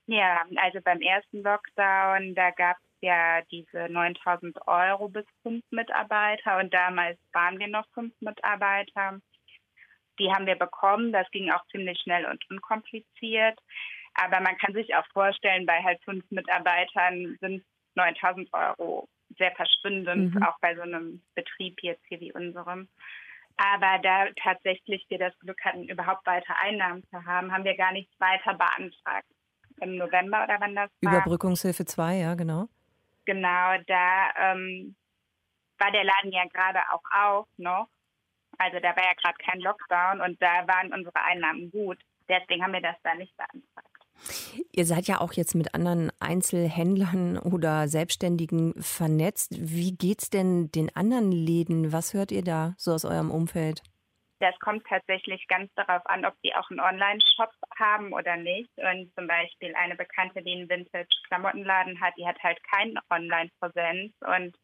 Ja, 0.06 0.44
also 0.56 0.80
beim 0.84 1.00
ersten 1.00 1.42
Lockdown, 1.42 2.34
da 2.34 2.50
gab 2.50 2.76
es 2.76 2.98
ja 3.00 3.40
diese 3.50 3.88
9000 3.88 4.58
Euro 4.66 5.08
bis 5.08 5.24
fünf 5.42 5.64
Mitarbeiter 5.70 6.58
und 6.58 6.74
damals 6.74 7.18
waren 7.32 7.58
wir 7.58 7.68
noch 7.68 7.86
fünf 7.94 8.12
Mitarbeiter. 8.20 9.20
Die 10.18 10.30
haben 10.30 10.44
wir 10.44 10.56
bekommen. 10.56 11.12
Das 11.12 11.30
ging 11.30 11.50
auch 11.50 11.64
ziemlich 11.70 11.98
schnell 12.02 12.26
und 12.26 12.44
unkompliziert. 12.50 13.58
Aber 14.18 14.40
man 14.40 14.58
kann 14.58 14.74
sich 14.74 14.94
auch 14.94 15.06
vorstellen, 15.12 15.64
bei 15.64 15.82
halt 15.82 16.02
fünf 16.04 16.28
Mitarbeitern 16.30 17.36
sind 17.40 17.64
9000 17.94 18.52
Euro 18.52 19.08
sehr 19.36 19.52
verschwindend, 19.52 20.34
mhm. 20.34 20.42
auch 20.42 20.58
bei 20.60 20.74
so 20.74 20.82
einem 20.82 21.22
Betrieb 21.34 21.78
jetzt 21.82 22.04
hier 22.08 22.20
wie 22.20 22.32
unserem. 22.32 22.88
Aber 23.56 23.98
da 24.02 24.26
tatsächlich 24.42 25.04
wir 25.08 25.18
das 25.18 25.38
Glück 25.40 25.64
hatten, 25.64 25.88
überhaupt 25.88 26.26
weiter 26.26 26.54
Einnahmen 26.60 27.04
zu 27.10 27.24
haben, 27.24 27.52
haben 27.52 27.64
wir 27.64 27.76
gar 27.76 27.92
nichts 27.92 28.12
weiter 28.20 28.54
beantragt. 28.54 29.26
Im 29.80 29.96
November 29.96 30.44
oder 30.44 30.56
wann 30.60 30.74
das 30.74 30.90
war. 31.02 31.12
Überbrückungshilfe 31.12 31.84
2, 31.84 32.16
ja, 32.16 32.34
genau. 32.34 32.68
Genau, 33.24 33.76
da 33.86 34.30
ähm, 34.36 34.96
war 35.78 35.92
der 35.92 36.04
Laden 36.04 36.32
ja 36.32 36.44
gerade 36.46 36.80
auch 36.90 37.02
auf 37.12 37.46
noch. 37.56 37.88
Also 38.58 38.80
da 38.80 38.96
war 38.96 39.04
ja 39.04 39.12
gerade 39.14 39.38
kein 39.38 39.60
Lockdown 39.60 40.20
und 40.20 40.40
da 40.42 40.66
waren 40.66 40.92
unsere 40.92 41.22
Einnahmen 41.22 41.70
gut. 41.70 41.98
Deswegen 42.28 42.62
haben 42.62 42.72
wir 42.72 42.80
das 42.80 42.96
da 43.02 43.14
nicht 43.14 43.36
beantragt. 43.36 43.87
Ihr 44.72 44.84
seid 44.84 45.06
ja 45.06 45.20
auch 45.20 45.32
jetzt 45.32 45.54
mit 45.54 45.74
anderen 45.74 46.12
Einzelhändlern 46.20 47.38
oder 47.38 47.88
Selbstständigen 47.88 48.74
vernetzt. 48.80 49.54
Wie 49.58 49.92
geht's 49.92 50.30
denn 50.30 50.70
den 50.72 50.94
anderen 50.94 51.32
Läden? 51.32 51.92
Was 51.92 52.14
hört 52.14 52.32
ihr 52.32 52.42
da 52.42 52.74
so 52.76 52.92
aus 52.92 53.04
eurem 53.04 53.30
Umfeld? 53.30 53.82
Das 54.40 54.56
kommt 54.60 54.86
tatsächlich 54.86 55.48
ganz 55.48 55.72
darauf 55.74 56.06
an, 56.06 56.24
ob 56.24 56.34
die 56.44 56.54
auch 56.54 56.70
einen 56.70 56.78
Online-Shop 56.78 57.50
haben 57.76 58.12
oder 58.12 58.36
nicht. 58.36 58.70
Und 58.76 59.12
zum 59.16 59.26
Beispiel 59.26 59.74
eine 59.74 59.96
Bekannte, 59.96 60.42
die 60.42 60.52
einen 60.52 60.68
Vintage-Klamottenladen 60.68 62.00
hat, 62.00 62.14
die 62.16 62.26
hat 62.26 62.40
halt 62.42 62.58
keine 62.70 63.00
Online-Präsenz 63.10 64.14
und 64.20 64.56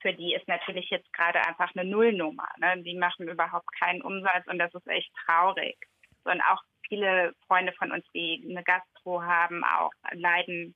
für 0.00 0.12
die 0.12 0.34
ist 0.34 0.48
natürlich 0.48 0.90
jetzt 0.90 1.12
gerade 1.12 1.40
einfach 1.46 1.70
eine 1.74 1.88
Nullnummer. 1.88 2.48
Ne? 2.58 2.82
Die 2.82 2.96
machen 2.96 3.28
überhaupt 3.28 3.68
keinen 3.78 4.02
Umsatz 4.02 4.46
und 4.48 4.58
das 4.58 4.74
ist 4.74 4.88
echt 4.88 5.10
traurig. 5.26 5.76
Und 6.24 6.40
auch 6.42 6.62
viele 6.92 7.32
Freunde 7.46 7.72
von 7.78 7.90
uns, 7.90 8.04
die 8.14 8.46
eine 8.50 8.62
Gastro 8.62 9.22
haben, 9.22 9.64
auch 9.64 9.92
leiden 10.12 10.74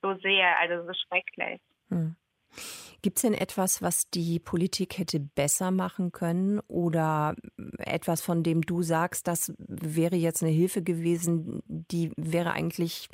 so 0.00 0.14
sehr. 0.22 0.58
Also 0.60 0.86
so 0.86 0.92
schrecklich. 0.94 1.60
Hm. 1.88 2.14
Gibt 3.02 3.16
es 3.16 3.22
denn 3.22 3.34
etwas, 3.34 3.82
was 3.82 4.10
die 4.10 4.38
Politik 4.38 4.98
hätte 4.98 5.18
besser 5.20 5.70
machen 5.70 6.12
können 6.12 6.60
oder 6.68 7.34
etwas, 7.78 8.22
von 8.22 8.42
dem 8.42 8.62
du 8.62 8.82
sagst, 8.82 9.26
das 9.26 9.54
wäre 9.58 10.16
jetzt 10.16 10.42
eine 10.42 10.52
Hilfe 10.52 10.82
gewesen, 10.82 11.62
die 11.66 12.12
wäre 12.16 12.52
eigentlich 12.52 13.08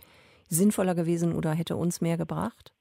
sinnvoller 0.48 0.94
gewesen 0.94 1.34
oder 1.34 1.52
hätte 1.52 1.76
uns 1.76 2.00
mehr 2.00 2.16
gebracht? 2.16 2.72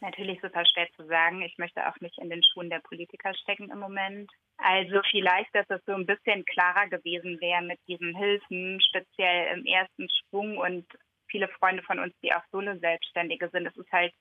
Ist 0.00 0.06
natürlich 0.06 0.40
super 0.40 0.64
schwer 0.64 0.88
zu 0.96 1.04
sagen. 1.06 1.42
Ich 1.42 1.58
möchte 1.58 1.86
auch 1.86 2.00
nicht 2.00 2.16
in 2.18 2.30
den 2.30 2.42
Schuhen 2.42 2.70
der 2.70 2.80
Politiker 2.80 3.34
stecken 3.34 3.70
im 3.70 3.78
Moment. 3.78 4.30
Also 4.56 5.02
vielleicht, 5.10 5.54
dass 5.54 5.68
es 5.68 5.84
so 5.84 5.92
ein 5.92 6.06
bisschen 6.06 6.42
klarer 6.46 6.88
gewesen 6.88 7.38
wäre 7.40 7.60
mit 7.60 7.78
diesen 7.86 8.16
Hilfen, 8.16 8.80
speziell 8.80 9.58
im 9.58 9.66
ersten 9.66 10.08
Schwung 10.08 10.56
und 10.56 10.86
viele 11.28 11.48
Freunde 11.48 11.82
von 11.82 11.98
uns, 11.98 12.14
die 12.22 12.32
auch 12.32 12.42
Solo-Selbstständige 12.50 13.50
sind. 13.50 13.66
Es 13.66 13.76
ist 13.76 13.92
halt 13.92 14.14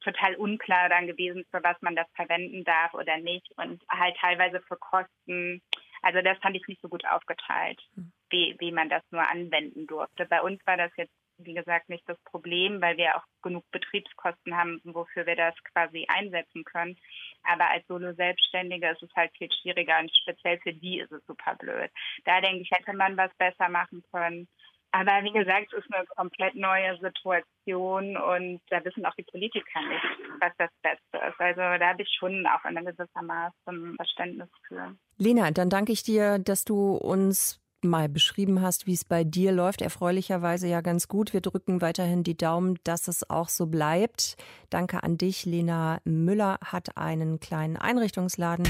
total 0.00 0.34
unklar 0.36 0.88
dann 0.88 1.06
gewesen, 1.06 1.44
für 1.50 1.62
was 1.62 1.76
man 1.82 1.94
das 1.94 2.06
verwenden 2.14 2.64
darf 2.64 2.94
oder 2.94 3.18
nicht 3.18 3.46
und 3.56 3.82
halt 3.90 4.16
teilweise 4.16 4.62
für 4.62 4.76
Kosten. 4.76 5.60
Also 6.00 6.22
das 6.22 6.38
fand 6.38 6.56
ich 6.56 6.66
nicht 6.68 6.80
so 6.80 6.88
gut 6.88 7.04
aufgeteilt, 7.04 7.80
hm. 7.94 8.12
wie, 8.30 8.56
wie 8.60 8.72
man 8.72 8.88
das 8.88 9.02
nur 9.10 9.28
anwenden 9.28 9.86
durfte. 9.86 10.24
Bei 10.24 10.40
uns 10.40 10.64
war 10.66 10.78
das 10.78 10.92
jetzt, 10.96 11.12
wie 11.38 11.54
gesagt, 11.54 11.88
nicht 11.88 12.08
das 12.08 12.18
Problem, 12.24 12.80
weil 12.80 12.96
wir 12.96 13.16
auch 13.16 13.24
genug 13.42 13.64
Betriebskosten 13.70 14.56
haben, 14.56 14.80
wofür 14.84 15.26
wir 15.26 15.36
das 15.36 15.54
quasi 15.72 16.06
einsetzen 16.08 16.64
können. 16.64 16.96
Aber 17.44 17.68
als 17.70 17.86
Solo-Selbstständige 17.86 18.90
ist 18.90 19.02
es 19.02 19.10
halt 19.16 19.30
viel 19.36 19.48
schwieriger 19.60 19.98
und 20.00 20.10
speziell 20.22 20.58
für 20.58 20.72
die 20.72 21.00
ist 21.00 21.12
es 21.12 21.24
super 21.26 21.54
blöd. 21.56 21.90
Da 22.24 22.40
denke 22.40 22.62
ich, 22.62 22.70
hätte 22.70 22.92
man 22.92 23.16
was 23.16 23.34
besser 23.38 23.68
machen 23.68 24.02
können. 24.12 24.48
Aber 24.90 25.22
wie 25.22 25.32
gesagt, 25.32 25.72
es 25.72 25.84
ist 25.84 25.92
eine 25.92 26.06
komplett 26.06 26.54
neue 26.54 26.98
Situation 26.98 28.16
und 28.16 28.60
da 28.70 28.82
wissen 28.84 29.04
auch 29.04 29.14
die 29.16 29.22
Politiker 29.22 29.80
nicht, 29.82 30.04
was 30.40 30.52
das 30.56 30.70
Beste 30.82 31.26
ist. 31.28 31.38
Also 31.38 31.60
da 31.60 31.88
habe 31.88 32.02
ich 32.02 32.08
schon 32.18 32.46
auch 32.46 32.64
in 32.64 32.76
gewissermaßen 32.76 33.96
Verständnis 33.96 34.48
für. 34.66 34.96
Lena, 35.18 35.50
dann 35.50 35.68
danke 35.68 35.92
ich 35.92 36.02
dir, 36.02 36.38
dass 36.38 36.64
du 36.64 36.96
uns 36.96 37.60
mal 37.84 38.08
beschrieben 38.08 38.60
hast, 38.62 38.86
wie 38.86 38.94
es 38.94 39.04
bei 39.04 39.24
dir 39.24 39.52
läuft. 39.52 39.82
Erfreulicherweise 39.82 40.66
ja 40.66 40.80
ganz 40.80 41.08
gut. 41.08 41.32
Wir 41.32 41.40
drücken 41.40 41.80
weiterhin 41.80 42.24
die 42.24 42.36
Daumen, 42.36 42.78
dass 42.84 43.08
es 43.08 43.28
auch 43.28 43.48
so 43.48 43.66
bleibt. 43.66 44.36
Danke 44.70 45.02
an 45.02 45.18
dich. 45.18 45.44
Lena 45.44 46.00
Müller 46.04 46.58
hat 46.64 46.96
einen 46.96 47.40
kleinen 47.40 47.76
Einrichtungsladen. 47.76 48.68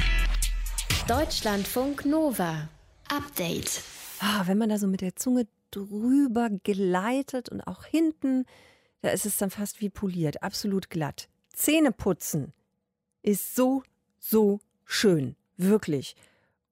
Deutschlandfunk 1.07 2.05
Nova. 2.05 2.69
Update. 3.09 3.83
Ah, 4.21 4.43
wenn 4.47 4.59
man 4.59 4.69
da 4.69 4.79
so 4.79 4.87
mit 4.87 5.00
der 5.00 5.17
Zunge 5.17 5.47
drüber 5.71 6.50
geleitet 6.62 7.49
und 7.49 7.62
auch 7.62 7.85
hinten, 7.85 8.45
da 9.00 9.11
ist 9.11 9.27
es 9.27 9.37
dann 9.37 9.50
fast 9.50 9.81
wie 9.81 9.91
poliert, 9.91 10.43
absolut 10.43 10.91
glatt. 10.91 11.29
Zähne 11.53 11.93
putzen 11.93 12.53
ist 13.23 13.55
so, 13.55 13.83
so 14.19 14.61
schön, 14.85 15.37
wirklich. 15.57 16.15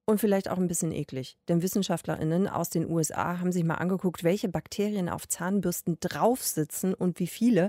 Und 0.09 0.21
vielleicht 0.21 0.49
auch 0.49 0.59
ein 0.59 0.69
bisschen 0.69 0.93
eklig. 0.93 1.37
Denn 1.49 1.63
WissenschaftlerInnen 1.63 2.49
aus 2.49 2.71
den 2.71 2.89
USA 2.89 3.41
haben 3.41 3.51
sich 3.51 3.65
mal 3.65 3.75
angeguckt, 3.75 4.23
welche 4.23 4.49
Bakterien 4.49 5.09
auf 5.09 5.27
Zahnbürsten 5.27 5.99
draufsitzen 5.99 6.95
und 6.95 7.19
wie 7.19 7.27
viele. 7.27 7.67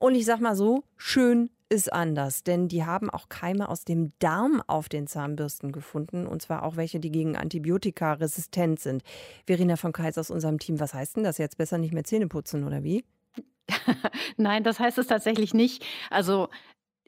Und 0.00 0.14
ich 0.14 0.24
sag 0.24 0.40
mal 0.40 0.56
so, 0.56 0.84
schön 0.96 1.50
ist 1.68 1.92
anders, 1.92 2.42
denn 2.42 2.68
die 2.68 2.84
haben 2.84 3.10
auch 3.10 3.28
Keime 3.28 3.68
aus 3.68 3.84
dem 3.84 4.12
Darm 4.18 4.62
auf 4.66 4.88
den 4.88 5.06
Zahnbürsten 5.06 5.72
gefunden 5.72 6.26
und 6.26 6.40
zwar 6.40 6.62
auch 6.62 6.76
welche, 6.76 7.00
die 7.00 7.10
gegen 7.10 7.36
Antibiotika 7.36 8.14
resistent 8.14 8.80
sind. 8.80 9.02
Verena 9.46 9.76
von 9.76 9.92
Kais 9.92 10.16
aus 10.16 10.30
unserem 10.30 10.58
Team, 10.58 10.80
was 10.80 10.94
heißt 10.94 11.16
denn 11.16 11.24
das 11.24 11.38
jetzt? 11.38 11.58
Besser 11.58 11.78
nicht 11.78 11.92
mehr 11.92 12.04
Zähne 12.04 12.28
putzen 12.28 12.64
oder 12.64 12.82
wie? 12.82 13.04
Nein, 14.36 14.62
das 14.62 14.78
heißt 14.78 14.98
es 14.98 15.06
tatsächlich 15.06 15.54
nicht. 15.54 15.84
Also 16.10 16.48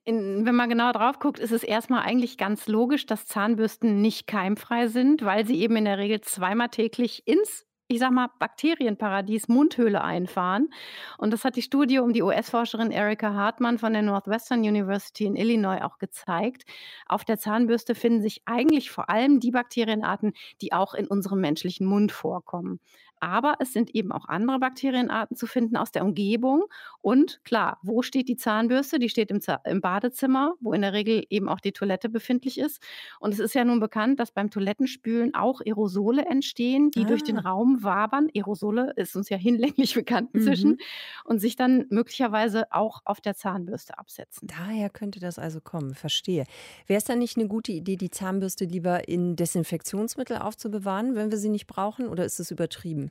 in, 0.06 0.46
wenn 0.46 0.54
man 0.54 0.68
genau 0.70 0.92
drauf 0.92 1.18
guckt, 1.18 1.38
ist 1.38 1.52
es 1.52 1.62
erstmal 1.64 2.02
eigentlich 2.02 2.38
ganz 2.38 2.68
logisch, 2.68 3.06
dass 3.06 3.26
Zahnbürsten 3.26 4.00
nicht 4.00 4.26
keimfrei 4.26 4.86
sind, 4.86 5.24
weil 5.24 5.46
sie 5.46 5.60
eben 5.60 5.76
in 5.76 5.84
der 5.84 5.98
Regel 5.98 6.20
zweimal 6.20 6.68
täglich 6.68 7.26
ins 7.26 7.66
ich 7.88 8.00
sag 8.00 8.10
mal, 8.10 8.28
Bakterienparadies 8.40 9.48
Mundhöhle 9.48 10.02
einfahren. 10.02 10.70
Und 11.18 11.32
das 11.32 11.44
hat 11.44 11.56
die 11.56 11.62
Studie 11.62 12.00
um 12.00 12.12
die 12.12 12.22
US-Forscherin 12.22 12.90
Erika 12.90 13.32
Hartmann 13.32 13.78
von 13.78 13.92
der 13.92 14.02
Northwestern 14.02 14.60
University 14.60 15.24
in 15.24 15.36
Illinois 15.36 15.82
auch 15.82 15.98
gezeigt. 15.98 16.64
Auf 17.06 17.24
der 17.24 17.38
Zahnbürste 17.38 17.94
finden 17.94 18.22
sich 18.22 18.42
eigentlich 18.46 18.90
vor 18.90 19.08
allem 19.08 19.38
die 19.38 19.52
Bakterienarten, 19.52 20.32
die 20.60 20.72
auch 20.72 20.94
in 20.94 21.06
unserem 21.06 21.40
menschlichen 21.40 21.86
Mund 21.86 22.10
vorkommen. 22.10 22.80
Aber 23.20 23.56
es 23.60 23.72
sind 23.72 23.94
eben 23.94 24.12
auch 24.12 24.26
andere 24.26 24.58
Bakterienarten 24.58 25.36
zu 25.36 25.46
finden 25.46 25.76
aus 25.76 25.90
der 25.90 26.04
Umgebung. 26.04 26.64
Und 27.00 27.40
klar, 27.44 27.78
wo 27.82 28.02
steht 28.02 28.28
die 28.28 28.36
Zahnbürste? 28.36 28.98
Die 28.98 29.08
steht 29.08 29.30
im, 29.30 29.40
im, 29.64 29.80
Badezimmer, 29.80 30.54
wo 30.60 30.72
in 30.72 30.82
der 30.82 30.92
Regel 30.92 31.24
eben 31.30 31.48
auch 31.48 31.60
die 31.60 31.72
Toilette 31.72 32.08
befindlich 32.08 32.58
ist. 32.58 32.82
Und 33.20 33.32
es 33.32 33.38
ist 33.38 33.54
ja 33.54 33.64
nun 33.64 33.80
bekannt, 33.80 34.20
dass 34.20 34.32
beim 34.32 34.50
Toilettenspülen 34.50 35.34
auch 35.34 35.60
Aerosole 35.60 36.26
entstehen, 36.26 36.90
die 36.90 37.04
ah. 37.04 37.06
durch 37.06 37.22
den 37.22 37.38
ah. 37.38 37.50
Raum 37.50 37.82
wabern. 37.82 38.28
Aerosole 38.34 38.92
ist 38.96 39.16
uns 39.16 39.28
ja 39.28 39.36
hinlänglich 39.46 39.94
bekannt 39.94 40.30
inzwischen. 40.32 40.70
Mhm. 40.70 40.78
Und 41.24 41.38
sich 41.40 41.56
dann 41.56 41.86
möglicherweise 41.90 42.72
auch 42.72 43.02
auf 43.04 43.20
der 43.20 43.34
Zahnbürste 43.34 43.98
absetzen. 43.98 44.48
Daher 44.48 44.90
könnte 44.90 45.20
das 45.20 45.38
also 45.38 45.60
kommen, 45.60 45.94
verstehe. 45.94 46.44
Wäre 46.86 46.98
es 46.98 47.04
dann 47.04 47.18
nicht 47.18 47.36
eine 47.36 47.48
gute 47.48 47.72
Idee, 47.72 47.96
die 47.96 48.10
Zahnbürste 48.10 48.64
lieber 48.64 49.08
in 49.08 49.36
Desinfektionsmittel 49.36 50.38
aufzubewahren, 50.38 51.14
wenn 51.14 51.30
wir 51.30 51.38
sie 51.38 51.48
nicht 51.48 51.66
brauchen? 51.66 52.08
Oder 52.08 52.24
ist 52.24 52.40
es 52.40 52.50
übertrieben? 52.50 53.05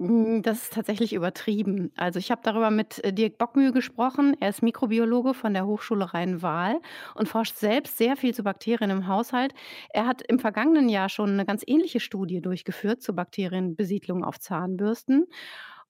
Hm, 0.00 0.40
das 0.42 0.62
ist 0.64 0.72
tatsächlich 0.72 1.12
übertrieben. 1.12 1.92
Also 1.96 2.18
ich 2.18 2.30
habe 2.30 2.40
darüber 2.42 2.70
mit 2.70 3.04
äh, 3.04 3.12
Dirk 3.12 3.36
Bockmühl 3.36 3.70
gesprochen. 3.72 4.34
Er 4.40 4.48
ist 4.48 4.62
Mikrobiologe 4.62 5.34
von 5.34 5.52
der 5.52 5.66
Hochschule 5.66 6.14
Rhein-Waal 6.14 6.80
und 7.14 7.28
forscht 7.28 7.56
selbst 7.56 7.98
sehr 7.98 8.16
viel 8.16 8.34
zu 8.34 8.42
Bakterien 8.42 8.90
im 8.90 9.06
Haushalt. 9.08 9.52
Er 9.90 10.06
hat 10.06 10.22
im 10.22 10.38
vergangenen 10.38 10.88
Jahr 10.88 11.10
schon 11.10 11.30
eine 11.30 11.44
ganz 11.44 11.62
ähnliche 11.66 12.00
Studie 12.00 12.40
durchgeführt 12.40 13.02
zur 13.02 13.14
Bakterienbesiedlung 13.14 14.24
auf 14.24 14.38
Zahnbürsten. 14.40 15.26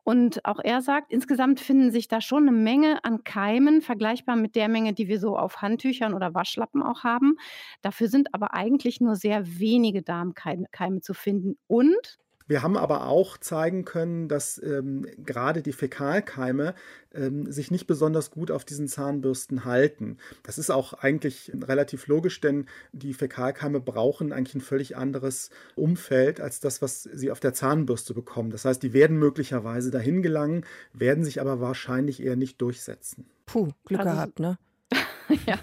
Und 0.02 0.45
auch 0.47 0.59
er 0.64 0.81
sagt, 0.83 1.12
insgesamt 1.12 1.61
finden 1.61 1.93
sich 1.93 2.09
da 2.09 2.21
schon 2.21 2.49
eine 2.49 2.52
Menge 2.57 3.05
an 3.05 3.23
Keimen, 3.23 3.83
vergleichbar 3.83 4.35
mit 4.35 4.57
der 4.57 4.69
Menge, 4.69 4.95
die 4.95 5.09
wir 5.09 5.21
so 5.21 5.37
auf 5.37 5.62
Handtüchern 5.62 6.14
oder 6.14 6.35
Waschlappen 6.35 6.83
auch 6.83 7.05
haben. 7.05 7.37
Dafür 7.83 8.09
sind 8.09 8.35
aber 8.35 8.55
eigentlich 8.55 9.00
nur 9.00 9.14
sehr 9.14 9.47
wenige 9.61 10.02
Darmkeime 10.02 11.00
zu 11.02 11.14
finden. 11.14 11.59
Und 11.69 12.19
wir 12.50 12.64
haben 12.64 12.76
aber 12.76 13.07
auch 13.07 13.38
zeigen 13.38 13.85
können, 13.85 14.26
dass 14.26 14.61
ähm, 14.61 15.07
gerade 15.25 15.62
die 15.62 15.73
Fäkalkeime 15.73 16.75
ähm, 17.14 17.50
sich 17.50 17.71
nicht 17.71 17.87
besonders 17.87 18.33
gut 18.33 18.50
auf 18.50 18.64
diesen 18.64 18.88
Zahnbürsten 18.88 19.64
halten. 19.64 20.19
Das 20.42 20.59
ist 20.59 20.69
auch 20.69 20.92
eigentlich 20.92 21.52
relativ 21.62 22.09
logisch, 22.09 22.40
denn 22.40 22.66
die 22.92 23.14
Fäkalkeime 23.14 23.78
brauchen 23.78 24.33
eigentlich 24.33 24.57
ein 24.57 24.62
völlig 24.62 24.97
anderes 24.97 25.50
Umfeld 25.76 26.40
als 26.40 26.59
das, 26.59 26.83
was 26.83 27.04
sie 27.04 27.30
auf 27.30 27.38
der 27.38 27.54
Zahnbürste 27.54 28.14
bekommen. 28.14 28.50
Das 28.50 28.64
heißt, 28.64 28.83
die 28.83 28.92
werden 28.92 29.16
möglicherweise 29.16 29.92
dahin 29.92 30.21
gelangen, 30.21 30.64
werden 30.92 31.23
sich 31.23 31.40
aber 31.40 31.61
wahrscheinlich 31.61 32.21
eher 32.21 32.35
nicht 32.35 32.61
durchsetzen. 32.61 33.26
Puh, 33.47 33.69
Glück 33.85 34.00
also, 34.00 34.11
gehabt, 34.11 34.40
ne? 34.40 34.59
ja. 35.47 35.57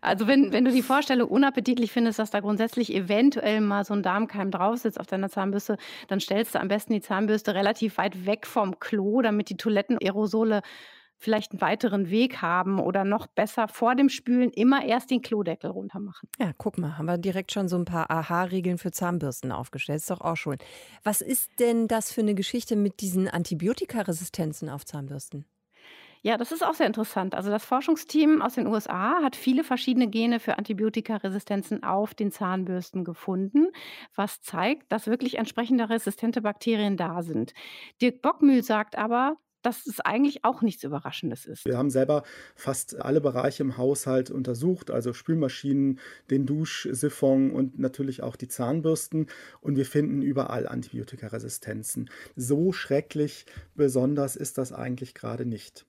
Also 0.00 0.26
wenn, 0.26 0.52
wenn 0.52 0.64
du 0.64 0.70
die 0.70 0.82
Vorstellung 0.82 1.28
unappetitlich 1.28 1.92
findest, 1.92 2.18
dass 2.18 2.30
da 2.30 2.40
grundsätzlich 2.40 2.94
eventuell 2.94 3.60
mal 3.60 3.84
so 3.84 3.94
ein 3.94 4.02
Darmkeim 4.02 4.50
drauf 4.50 4.78
sitzt 4.78 5.00
auf 5.00 5.06
deiner 5.06 5.28
Zahnbürste, 5.28 5.76
dann 6.08 6.20
stellst 6.20 6.54
du 6.54 6.60
am 6.60 6.68
besten 6.68 6.92
die 6.92 7.00
Zahnbürste 7.00 7.54
relativ 7.54 7.98
weit 7.98 8.26
weg 8.26 8.46
vom 8.46 8.78
Klo, 8.78 9.22
damit 9.22 9.48
die 9.48 9.56
Toilettenaerosole 9.56 10.62
vielleicht 11.22 11.52
einen 11.52 11.60
weiteren 11.60 12.10
Weg 12.10 12.42
haben 12.42 12.80
oder 12.80 13.04
noch 13.04 13.28
besser 13.28 13.68
vor 13.68 13.94
dem 13.94 14.08
Spülen 14.08 14.50
immer 14.50 14.84
erst 14.84 15.10
den 15.10 15.22
Klodeckel 15.22 15.70
runter 15.70 16.00
machen. 16.00 16.28
Ja, 16.38 16.52
guck 16.56 16.78
mal, 16.78 16.98
haben 16.98 17.06
wir 17.06 17.16
direkt 17.16 17.52
schon 17.52 17.68
so 17.68 17.76
ein 17.76 17.84
paar 17.84 18.10
Aha-Regeln 18.10 18.76
für 18.76 18.90
Zahnbürsten 18.90 19.52
aufgestellt. 19.52 19.98
Ist 19.98 20.10
doch 20.10 20.20
auch 20.20 20.36
schon. 20.36 20.58
Was 21.04 21.20
ist 21.20 21.60
denn 21.60 21.86
das 21.86 22.12
für 22.12 22.22
eine 22.22 22.34
Geschichte 22.34 22.74
mit 22.74 23.00
diesen 23.00 23.28
Antibiotikaresistenzen 23.28 24.68
auf 24.68 24.84
Zahnbürsten? 24.84 25.46
Ja, 26.24 26.36
das 26.36 26.52
ist 26.52 26.64
auch 26.64 26.74
sehr 26.74 26.86
interessant. 26.86 27.34
Also 27.34 27.50
das 27.50 27.64
Forschungsteam 27.64 28.42
aus 28.42 28.54
den 28.54 28.68
USA 28.68 29.20
hat 29.22 29.34
viele 29.34 29.64
verschiedene 29.64 30.08
Gene 30.08 30.38
für 30.38 30.56
Antibiotikaresistenzen 30.56 31.82
auf 31.82 32.14
den 32.14 32.30
Zahnbürsten 32.30 33.04
gefunden, 33.04 33.66
was 34.14 34.40
zeigt, 34.40 34.92
dass 34.92 35.08
wirklich 35.08 35.38
entsprechende 35.38 35.90
resistente 35.90 36.40
Bakterien 36.40 36.96
da 36.96 37.22
sind. 37.22 37.54
Dirk 38.00 38.22
Bockmühl 38.22 38.62
sagt 38.62 38.96
aber, 38.96 39.36
dass 39.62 39.86
es 39.86 40.00
eigentlich 40.00 40.44
auch 40.44 40.62
nichts 40.62 40.84
Überraschendes 40.84 41.44
ist. 41.44 41.64
Wir 41.64 41.76
haben 41.76 41.90
selber 41.90 42.22
fast 42.54 43.00
alle 43.00 43.20
Bereiche 43.20 43.62
im 43.62 43.76
Haushalt 43.76 44.30
untersucht, 44.30 44.90
also 44.90 45.12
Spülmaschinen, 45.12 45.98
den 46.30 46.46
Duschsiphon 46.46 47.50
und 47.50 47.78
natürlich 47.78 48.22
auch 48.22 48.36
die 48.36 48.48
Zahnbürsten. 48.48 49.26
Und 49.60 49.76
wir 49.76 49.86
finden 49.86 50.22
überall 50.22 50.68
Antibiotikaresistenzen. 50.68 52.10
So 52.36 52.72
schrecklich 52.72 53.46
besonders 53.74 54.36
ist 54.36 54.58
das 54.58 54.72
eigentlich 54.72 55.14
gerade 55.14 55.46
nicht. 55.46 55.86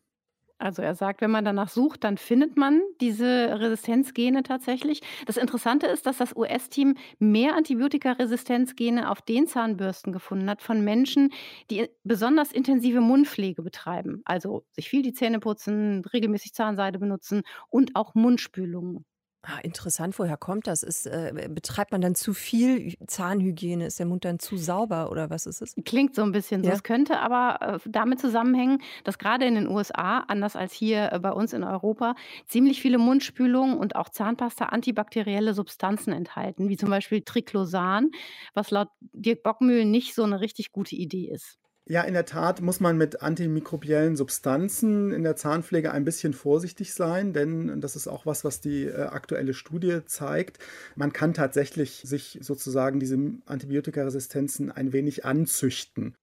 Also 0.64 0.82
er 0.82 0.96
sagt, 0.96 1.20
wenn 1.20 1.30
man 1.30 1.44
danach 1.44 1.68
sucht, 1.68 2.06
dann 2.06 2.18
findet 2.18 2.56
man 2.56 2.82
diese 3.02 3.60
Resistenzgene 3.60 4.44
tatsächlich. 4.44 5.02
Das 5.26 5.36
Interessante 5.36 5.88
ist, 5.88 6.06
dass 6.06 6.18
das 6.20 6.34
US-Team 6.38 6.96
mehr 7.20 7.56
Antibiotikaresistenzgene 7.58 9.10
auf 9.12 9.22
den 9.22 9.46
Zahnbürsten 9.48 10.14
gefunden 10.14 10.50
hat 10.50 10.62
von 10.62 10.82
Menschen, 10.82 11.34
die 11.70 11.90
besonders 12.06 12.54
intensive 12.54 13.02
Mundpflege 13.02 13.62
betreiben. 13.62 14.22
Also 14.24 14.64
sich 14.72 14.88
viel 14.90 15.02
die 15.02 15.12
Zähne 15.14 15.40
putzen, 15.42 16.06
regelmäßig 16.06 16.54
Zahnseide 16.54 16.98
benutzen 16.98 17.42
und 17.70 17.96
auch 17.98 18.16
Mundspülungen. 18.16 19.04
Ah, 19.46 19.60
interessant, 19.62 20.18
woher 20.20 20.38
kommt 20.38 20.68
das? 20.68 20.84
Ist, 20.84 21.06
äh, 21.06 21.50
betreibt 21.50 21.92
man 21.92 22.00
dann 22.00 22.16
zu 22.16 22.34
viel 22.34 22.96
Zahnhygiene? 23.06 23.86
Ist 23.86 24.00
der 24.00 24.06
Mund 24.06 24.24
dann 24.24 24.40
zu 24.40 24.56
sauber 24.56 25.12
oder 25.12 25.30
was 25.30 25.46
ist 25.46 25.62
es? 25.62 25.76
Klingt 25.84 26.16
so 26.16 26.22
ein 26.22 26.32
bisschen 26.32 26.64
so. 26.64 26.72
Es 26.72 26.82
könnte 26.84 27.20
aber 27.20 27.62
äh, 27.62 27.80
damit 27.90 28.22
zusammenhängen, 28.22 28.82
dass 29.04 29.18
gerade 29.18 29.46
in 29.46 29.56
den 29.56 29.68
USA, 29.68 30.20
anders 30.20 30.56
als 30.56 30.72
hier 30.72 31.12
äh, 31.12 31.20
bei 31.20 31.32
uns 31.32 31.52
in 31.52 31.66
Europa, 31.66 32.16
ziemlich 32.48 32.82
viele 32.82 32.98
Mundspülungen 32.98 33.78
und 33.78 33.98
auch 33.98 34.08
Zahnpasta 34.08 34.66
antibakterielle 34.68 35.54
Substanzen 35.54 36.14
enthalten, 36.14 36.70
wie 36.70 36.78
zum 36.78 36.90
Beispiel 36.90 37.22
Triclosan, 37.22 38.12
was 38.54 38.72
laut 38.72 38.90
Dirk 39.02 39.44
Bockmühl 39.44 39.84
nicht 39.84 40.16
so 40.16 40.24
eine 40.24 40.40
richtig 40.40 40.72
gute 40.72 40.96
Idee 40.96 41.30
ist. 41.30 41.60
Ja, 41.86 42.02
in 42.04 42.14
der 42.14 42.26
Tat 42.26 42.62
muss 42.62 42.80
man 42.80 42.98
mit 42.98 43.22
antimikrobiellen 43.22 44.16
Substanzen 44.16 45.12
in 45.12 45.24
der 45.24 45.36
Zahnpflege 45.36 45.92
ein 45.92 46.06
bisschen 46.06 46.34
vorsichtig 46.34 46.94
sein, 46.94 47.34
denn 47.34 47.82
das 47.82 47.98
ist 47.98 48.08
auch 48.08 48.26
was, 48.26 48.46
was 48.46 48.62
die 48.62 48.86
äh, 48.86 49.02
aktuelle 49.02 49.54
Studie 49.54 50.00
zeigt. 50.06 50.60
Man 50.96 51.12
kann 51.12 51.34
tatsächlich 51.34 52.02
sich 52.06 52.40
sozusagen 52.42 53.02
diese 53.02 53.18
Antibiotikaresistenzen 53.46 54.72
ein 54.72 54.94
wenig 54.94 55.26
anzüchten. 55.26 56.16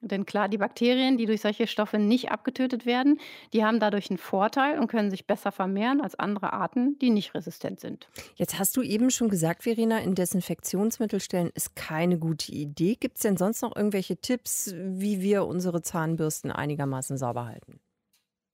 Denn 0.00 0.26
klar, 0.26 0.48
die 0.48 0.58
Bakterien, 0.58 1.16
die 1.16 1.26
durch 1.26 1.40
solche 1.40 1.66
Stoffe 1.66 1.98
nicht 1.98 2.30
abgetötet 2.30 2.84
werden, 2.86 3.18
die 3.52 3.64
haben 3.64 3.80
dadurch 3.80 4.10
einen 4.10 4.18
Vorteil 4.18 4.78
und 4.78 4.88
können 4.88 5.10
sich 5.10 5.26
besser 5.26 5.52
vermehren 5.52 6.00
als 6.00 6.14
andere 6.14 6.52
Arten, 6.52 6.98
die 6.98 7.10
nicht 7.10 7.34
resistent 7.34 7.80
sind. 7.80 8.08
Jetzt 8.34 8.58
hast 8.58 8.76
du 8.76 8.82
eben 8.82 9.10
schon 9.10 9.28
gesagt, 9.28 9.62
Verena, 9.62 9.98
in 9.98 10.14
Desinfektionsmittel 10.14 11.20
stellen 11.20 11.50
ist 11.54 11.76
keine 11.76 12.18
gute 12.18 12.52
Idee. 12.52 12.96
Gibt 12.98 13.16
es 13.16 13.22
denn 13.22 13.36
sonst 13.36 13.62
noch 13.62 13.74
irgendwelche 13.74 14.16
Tipps, 14.16 14.74
wie 14.76 15.22
wir 15.22 15.46
unsere 15.46 15.82
Zahnbürsten 15.82 16.52
einigermaßen 16.52 17.16
sauber 17.16 17.46
halten? 17.46 17.80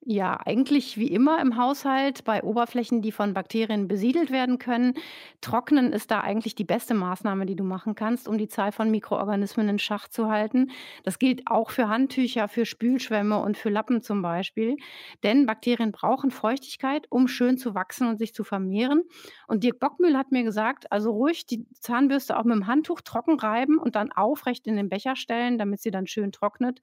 Ja, 0.04 0.36
eigentlich 0.44 0.98
wie 0.98 1.06
immer 1.12 1.40
im 1.40 1.56
Haushalt 1.56 2.24
bei 2.24 2.42
Oberflächen, 2.42 3.02
die 3.02 3.12
von 3.12 3.34
Bakterien 3.34 3.86
besiedelt 3.86 4.32
werden 4.32 4.58
können. 4.58 4.94
Trocknen 5.40 5.92
ist 5.92 6.10
da 6.10 6.20
eigentlich 6.22 6.56
die 6.56 6.64
beste 6.64 6.92
Maßnahme, 6.94 7.46
die 7.46 7.54
du 7.54 7.62
machen 7.62 7.94
kannst, 7.94 8.26
um 8.26 8.36
die 8.36 8.48
Zahl 8.48 8.72
von 8.72 8.90
Mikroorganismen 8.90 9.68
in 9.68 9.78
Schach 9.78 10.08
zu 10.08 10.28
halten. 10.28 10.72
Das 11.04 11.20
gilt 11.20 11.42
auch 11.46 11.70
für 11.70 11.88
Handtücher, 11.88 12.48
für 12.48 12.66
Spülschwämme 12.66 13.38
und 13.38 13.56
für 13.56 13.70
Lappen 13.70 14.02
zum 14.02 14.22
Beispiel. 14.22 14.76
Denn 15.22 15.46
Bakterien 15.46 15.92
brauchen 15.92 16.32
Feuchtigkeit, 16.32 17.06
um 17.08 17.28
schön 17.28 17.56
zu 17.56 17.76
wachsen 17.76 18.08
und 18.08 18.18
sich 18.18 18.34
zu 18.34 18.42
vermehren. 18.42 19.04
Und 19.46 19.62
Dirk 19.62 19.78
Bockmühl 19.78 20.16
hat 20.18 20.32
mir 20.32 20.42
gesagt, 20.42 20.90
also 20.90 21.12
ruhig 21.12 21.46
die 21.46 21.64
Zahnbürste 21.78 22.36
auch 22.36 22.44
mit 22.44 22.56
dem 22.56 22.66
Handtuch 22.66 23.02
trocken 23.02 23.38
reiben 23.38 23.78
und 23.78 23.94
dann 23.94 24.10
aufrecht 24.10 24.66
in 24.66 24.74
den 24.74 24.88
Becher 24.88 25.14
stellen, 25.14 25.58
damit 25.58 25.80
sie 25.80 25.92
dann 25.92 26.08
schön 26.08 26.32
trocknet 26.32 26.80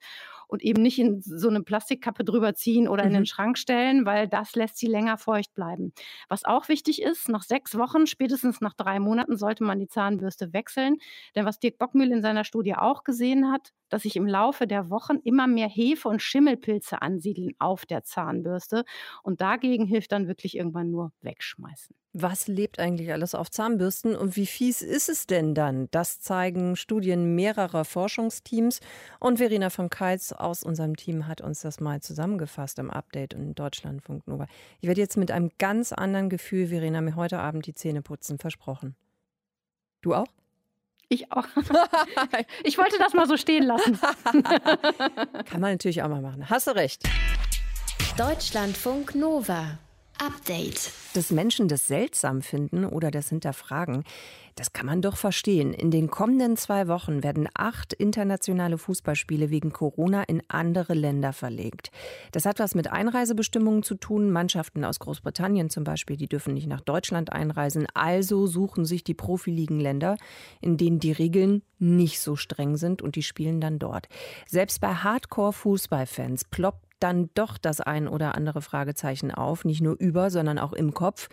und 0.48 0.62
eben 0.62 0.82
nicht 0.82 0.98
in 0.98 1.20
so 1.20 1.48
eine 1.48 1.62
Plastikkappe 1.62 2.24
drüber 2.24 2.54
ziehen 2.54 2.88
oder 2.88 3.09
in 3.10 3.14
den 3.14 3.22
mhm. 3.22 3.26
Schrank 3.26 3.58
stellen, 3.58 4.06
weil 4.06 4.28
das 4.28 4.54
lässt 4.54 4.78
sie 4.78 4.86
länger 4.86 5.18
feucht 5.18 5.54
bleiben. 5.54 5.92
Was 6.28 6.44
auch 6.44 6.68
wichtig 6.68 7.02
ist, 7.02 7.28
nach 7.28 7.42
sechs 7.42 7.76
Wochen, 7.76 8.06
spätestens 8.06 8.60
nach 8.60 8.74
drei 8.74 9.00
Monaten, 9.00 9.36
sollte 9.36 9.64
man 9.64 9.78
die 9.78 9.88
Zahnbürste 9.88 10.52
wechseln. 10.52 10.96
Denn 11.34 11.44
was 11.44 11.58
Dirk 11.58 11.78
Bockmühl 11.78 12.12
in 12.12 12.22
seiner 12.22 12.44
Studie 12.44 12.74
auch 12.74 13.04
gesehen 13.04 13.50
hat, 13.50 13.72
dass 13.88 14.02
sich 14.02 14.16
im 14.16 14.26
Laufe 14.26 14.66
der 14.66 14.90
Wochen 14.90 15.16
immer 15.24 15.46
mehr 15.46 15.68
Hefe 15.68 16.08
und 16.08 16.22
Schimmelpilze 16.22 17.02
ansiedeln 17.02 17.52
auf 17.58 17.86
der 17.86 18.04
Zahnbürste. 18.04 18.84
Und 19.22 19.40
dagegen 19.40 19.84
hilft 19.84 20.12
dann 20.12 20.28
wirklich 20.28 20.56
irgendwann 20.56 20.90
nur 20.90 21.12
wegschmeißen. 21.22 21.94
Was 22.12 22.48
lebt 22.48 22.80
eigentlich 22.80 23.12
alles 23.12 23.36
auf 23.36 23.52
Zahnbürsten 23.52 24.16
und 24.16 24.34
wie 24.34 24.46
fies 24.46 24.82
ist 24.82 25.08
es 25.08 25.28
denn 25.28 25.54
dann? 25.54 25.86
Das 25.92 26.20
zeigen 26.20 26.74
Studien 26.74 27.36
mehrerer 27.36 27.84
Forschungsteams. 27.84 28.80
Und 29.20 29.36
Verena 29.36 29.70
von 29.70 29.90
Keitz 29.90 30.32
aus 30.32 30.64
unserem 30.64 30.96
Team 30.96 31.28
hat 31.28 31.40
uns 31.40 31.60
das 31.60 31.78
mal 31.78 32.00
zusammengefasst 32.00 32.80
im 32.80 32.90
Update 32.90 33.34
in 33.34 33.54
Deutschlandfunk 33.54 34.26
Nova. 34.26 34.46
Ich 34.80 34.88
werde 34.88 35.00
jetzt 35.00 35.18
mit 35.18 35.30
einem 35.30 35.52
ganz 35.58 35.92
anderen 35.92 36.30
Gefühl, 36.30 36.66
Verena, 36.66 37.00
mir 37.00 37.14
heute 37.14 37.38
Abend 37.38 37.66
die 37.66 37.74
Zähne 37.74 38.02
putzen, 38.02 38.38
versprochen. 38.38 38.96
Du 40.00 40.12
auch? 40.12 40.26
Ich 41.08 41.30
auch. 41.30 41.46
ich 42.64 42.76
wollte 42.76 42.98
das 42.98 43.14
mal 43.14 43.28
so 43.28 43.36
stehen 43.36 43.64
lassen. 43.64 44.00
Kann 45.44 45.60
man 45.60 45.72
natürlich 45.72 46.02
auch 46.02 46.08
mal 46.08 46.22
machen. 46.22 46.50
Hast 46.50 46.66
du 46.66 46.72
recht. 46.72 47.08
Deutschlandfunk 48.16 49.14
Nova. 49.14 49.78
Update. 50.20 50.92
Dass 51.14 51.30
Menschen 51.30 51.66
das 51.66 51.86
seltsam 51.86 52.42
finden 52.42 52.84
oder 52.84 53.10
das 53.10 53.30
hinterfragen, 53.30 54.04
das 54.54 54.74
kann 54.74 54.84
man 54.84 55.00
doch 55.00 55.16
verstehen. 55.16 55.72
In 55.72 55.90
den 55.90 56.10
kommenden 56.10 56.58
zwei 56.58 56.88
Wochen 56.88 57.22
werden 57.22 57.48
acht 57.54 57.94
internationale 57.94 58.76
Fußballspiele 58.76 59.48
wegen 59.48 59.72
Corona 59.72 60.22
in 60.24 60.42
andere 60.48 60.92
Länder 60.92 61.32
verlegt. 61.32 61.90
Das 62.32 62.44
hat 62.44 62.58
was 62.58 62.74
mit 62.74 62.92
Einreisebestimmungen 62.92 63.82
zu 63.82 63.94
tun. 63.94 64.30
Mannschaften 64.30 64.84
aus 64.84 64.98
Großbritannien 64.98 65.70
zum 65.70 65.84
Beispiel, 65.84 66.18
die 66.18 66.28
dürfen 66.28 66.52
nicht 66.52 66.66
nach 66.66 66.82
Deutschland 66.82 67.32
einreisen. 67.32 67.86
Also 67.94 68.46
suchen 68.46 68.84
sich 68.84 69.02
die 69.02 69.14
Profiligen 69.14 69.80
Länder, 69.80 70.16
in 70.60 70.76
denen 70.76 71.00
die 71.00 71.12
Regeln 71.12 71.62
nicht 71.78 72.20
so 72.20 72.36
streng 72.36 72.76
sind 72.76 73.00
und 73.00 73.16
die 73.16 73.22
spielen 73.22 73.62
dann 73.62 73.78
dort. 73.78 74.08
Selbst 74.46 74.82
bei 74.82 74.92
Hardcore-Fußballfans 74.92 76.44
ploppt 76.44 76.89
dann 77.00 77.30
doch 77.34 77.58
das 77.58 77.80
ein 77.80 78.08
oder 78.08 78.34
andere 78.34 78.62
Fragezeichen 78.62 79.30
auf, 79.30 79.64
nicht 79.64 79.80
nur 79.80 79.96
über, 79.98 80.30
sondern 80.30 80.58
auch 80.58 80.72
im 80.72 80.94
Kopf. 80.94 81.28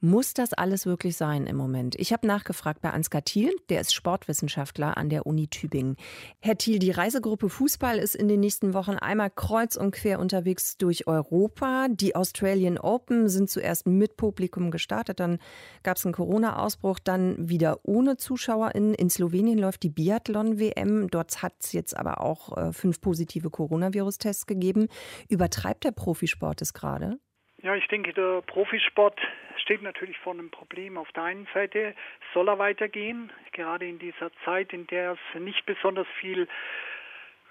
Muss 0.00 0.32
das 0.32 0.52
alles 0.52 0.86
wirklich 0.86 1.16
sein 1.16 1.48
im 1.48 1.56
Moment? 1.56 1.96
Ich 1.98 2.12
habe 2.12 2.24
nachgefragt 2.24 2.80
bei 2.80 2.90
Ansgar 2.90 3.24
Thiel, 3.24 3.50
der 3.68 3.80
ist 3.80 3.92
Sportwissenschaftler 3.92 4.96
an 4.96 5.08
der 5.08 5.26
Uni 5.26 5.48
Tübingen. 5.48 5.96
Herr 6.40 6.56
Thiel, 6.56 6.78
die 6.78 6.92
Reisegruppe 6.92 7.48
Fußball 7.48 7.98
ist 7.98 8.14
in 8.14 8.28
den 8.28 8.38
nächsten 8.38 8.74
Wochen 8.74 8.92
einmal 8.92 9.28
kreuz 9.28 9.74
und 9.74 9.90
quer 9.90 10.20
unterwegs 10.20 10.76
durch 10.76 11.08
Europa. 11.08 11.88
Die 11.90 12.14
Australian 12.14 12.78
Open 12.78 13.28
sind 13.28 13.50
zuerst 13.50 13.88
mit 13.88 14.16
Publikum 14.16 14.70
gestartet, 14.70 15.18
dann 15.18 15.40
gab 15.82 15.96
es 15.96 16.06
einen 16.06 16.14
Corona-Ausbruch, 16.14 17.00
dann 17.00 17.48
wieder 17.48 17.80
ohne 17.82 18.16
ZuschauerInnen. 18.16 18.94
In 18.94 19.10
Slowenien 19.10 19.58
läuft 19.58 19.82
die 19.82 19.90
Biathlon-WM. 19.90 21.08
Dort 21.10 21.42
hat 21.42 21.54
es 21.58 21.72
jetzt 21.72 21.96
aber 21.96 22.20
auch 22.20 22.56
äh, 22.56 22.72
fünf 22.72 23.00
positive 23.00 23.50
Coronavirus-Tests 23.50 24.46
gegeben. 24.46 24.86
Übertreibt 25.28 25.82
der 25.82 25.90
Profisport 25.90 26.62
es 26.62 26.72
gerade? 26.72 27.18
Ja, 27.62 27.74
ich 27.74 27.88
denke, 27.88 28.12
der 28.12 28.42
Profisport 28.42 29.18
steht 29.60 29.82
natürlich 29.82 30.18
vor 30.18 30.32
einem 30.32 30.50
Problem. 30.50 30.96
Auf 30.98 31.10
der 31.12 31.24
einen 31.24 31.46
Seite 31.54 31.94
soll 32.34 32.48
er 32.48 32.58
weitergehen, 32.58 33.32
gerade 33.52 33.86
in 33.86 33.98
dieser 33.98 34.30
Zeit, 34.44 34.72
in 34.72 34.86
der 34.86 35.12
es 35.12 35.40
nicht 35.40 35.64
besonders 35.66 36.06
viel 36.20 36.48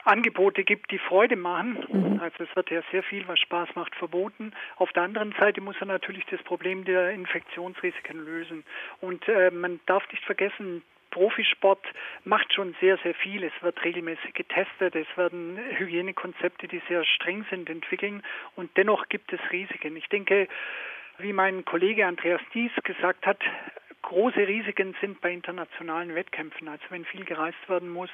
Angebote 0.03 0.63
gibt, 0.63 0.89
die 0.91 0.99
Freude 0.99 1.35
machen. 1.35 1.85
Mhm. 1.89 2.19
Also 2.21 2.43
es 2.43 2.55
wird 2.55 2.71
ja 2.71 2.81
sehr 2.91 3.03
viel, 3.03 3.27
was 3.27 3.39
Spaß 3.39 3.69
macht, 3.75 3.93
verboten. 3.95 4.53
Auf 4.77 4.91
der 4.93 5.03
anderen 5.03 5.33
Seite 5.37 5.61
muss 5.61 5.75
er 5.79 5.87
natürlich 5.87 6.25
das 6.31 6.41
Problem 6.43 6.85
der 6.85 7.11
Infektionsrisiken 7.11 8.25
lösen. 8.25 8.63
Und 9.01 9.27
äh, 9.27 9.51
man 9.51 9.79
darf 9.85 10.09
nicht 10.11 10.23
vergessen, 10.23 10.81
Profisport 11.11 11.83
macht 12.25 12.53
schon 12.53 12.75
sehr, 12.79 12.97
sehr 12.99 13.15
viel. 13.15 13.43
Es 13.43 13.53
wird 13.61 13.83
regelmäßig 13.83 14.33
getestet, 14.33 14.95
es 14.95 15.07
werden 15.17 15.57
Hygienekonzepte, 15.77 16.67
die 16.67 16.81
sehr 16.87 17.03
streng 17.05 17.45
sind, 17.49 17.69
entwickeln 17.69 18.23
und 18.55 18.75
dennoch 18.77 19.09
gibt 19.09 19.31
es 19.33 19.39
Risiken. 19.51 19.95
Ich 19.97 20.07
denke, 20.09 20.47
wie 21.19 21.33
mein 21.33 21.65
Kollege 21.65 22.05
Andreas 22.05 22.41
Dies 22.53 22.71
gesagt 22.83 23.25
hat, 23.25 23.39
große 24.07 24.47
Risiken 24.47 24.95
sind 25.01 25.19
bei 25.19 25.31
internationalen 25.31 26.15
Wettkämpfen. 26.15 26.69
Also 26.69 26.83
wenn 26.89 27.03
viel 27.03 27.25
gereist 27.25 27.57
werden 27.67 27.89
muss, 27.89 28.09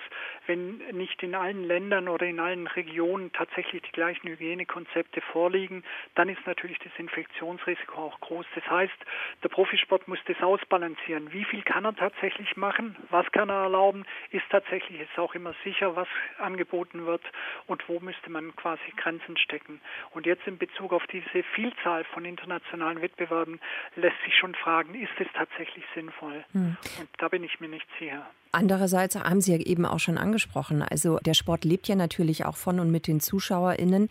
wenn 0.48 0.78
nicht 0.92 1.22
in 1.22 1.36
allen 1.36 1.64
Ländern 1.64 2.08
oder 2.08 2.26
in 2.26 2.40
allen 2.40 2.66
Regionen 2.66 3.32
tatsächlich 3.32 3.84
die 3.84 3.92
gleichen 3.92 4.28
Hygienekonzepte 4.28 5.22
vorliegen, 5.22 5.84
dann 6.16 6.30
ist 6.30 6.46
natürlich 6.48 6.80
das 6.80 6.92
Infektionsrisiko 6.98 7.96
auch 7.96 8.20
groß. 8.22 8.46
Das 8.56 8.68
heißt, 8.68 8.94
der 9.44 9.50
Profisport 9.50 10.08
muss 10.08 10.18
das 10.26 10.42
ausbalancieren. 10.42 11.32
Wie 11.32 11.46
viel 11.46 11.62
kann 11.62 11.86
er 11.86 11.96
tatsächlich 11.96 12.58
machen? 12.58 12.96
Was 13.12 13.32
kann 13.32 13.50
er 13.50 13.62
erlauben? 13.64 14.04
Ist 14.32 14.50
tatsächlich 14.50 15.00
es 15.00 15.20
auch 15.20 15.36
immer 15.36 15.54
sicher, 15.64 15.96
was 15.96 16.08
angeboten 16.40 17.06
wird? 17.06 17.22
Und 17.68 17.88
wo 17.88 18.00
müsste 18.00 18.32
man 18.32 18.56
quasi 18.56 18.82
Grenzen 18.98 19.38
stecken? 19.38 19.80
Und 20.10 20.26
jetzt 20.26 20.48
in 20.48 20.58
Bezug 20.58 20.92
auf 20.92 21.06
diese 21.06 21.44
Vielzahl 21.54 22.04
von 22.06 22.26
internationalen 22.26 23.00
Wettbewerben 23.00 23.60
lässt 23.96 24.20
sich 24.26 24.36
schon 24.36 24.56
fragen, 24.56 24.96
ist 24.96 25.14
es 25.20 25.28
tatsächlich 25.34 25.83
wirklich 25.84 25.94
sinnvoll. 25.96 26.44
Hm. 26.52 26.78
Und 27.00 27.10
da 27.18 27.28
bin 27.28 27.44
ich 27.44 27.60
mir 27.60 27.70
nicht 27.70 27.88
sicher. 28.00 28.26
Andererseits 28.52 29.16
haben 29.16 29.42
Sie 29.42 29.52
ja 29.52 29.58
eben 29.60 29.86
auch 29.86 30.00
schon 30.00 30.18
angesprochen, 30.18 30.82
also 30.82 31.18
der 31.20 31.34
Sport 31.34 31.66
lebt 31.66 31.88
ja 31.88 31.96
natürlich 31.96 32.46
auch 32.46 32.56
von 32.56 32.80
und 32.80 32.92
mit 32.92 33.08
den 33.08 33.20
ZuschauerInnen. 33.20 34.10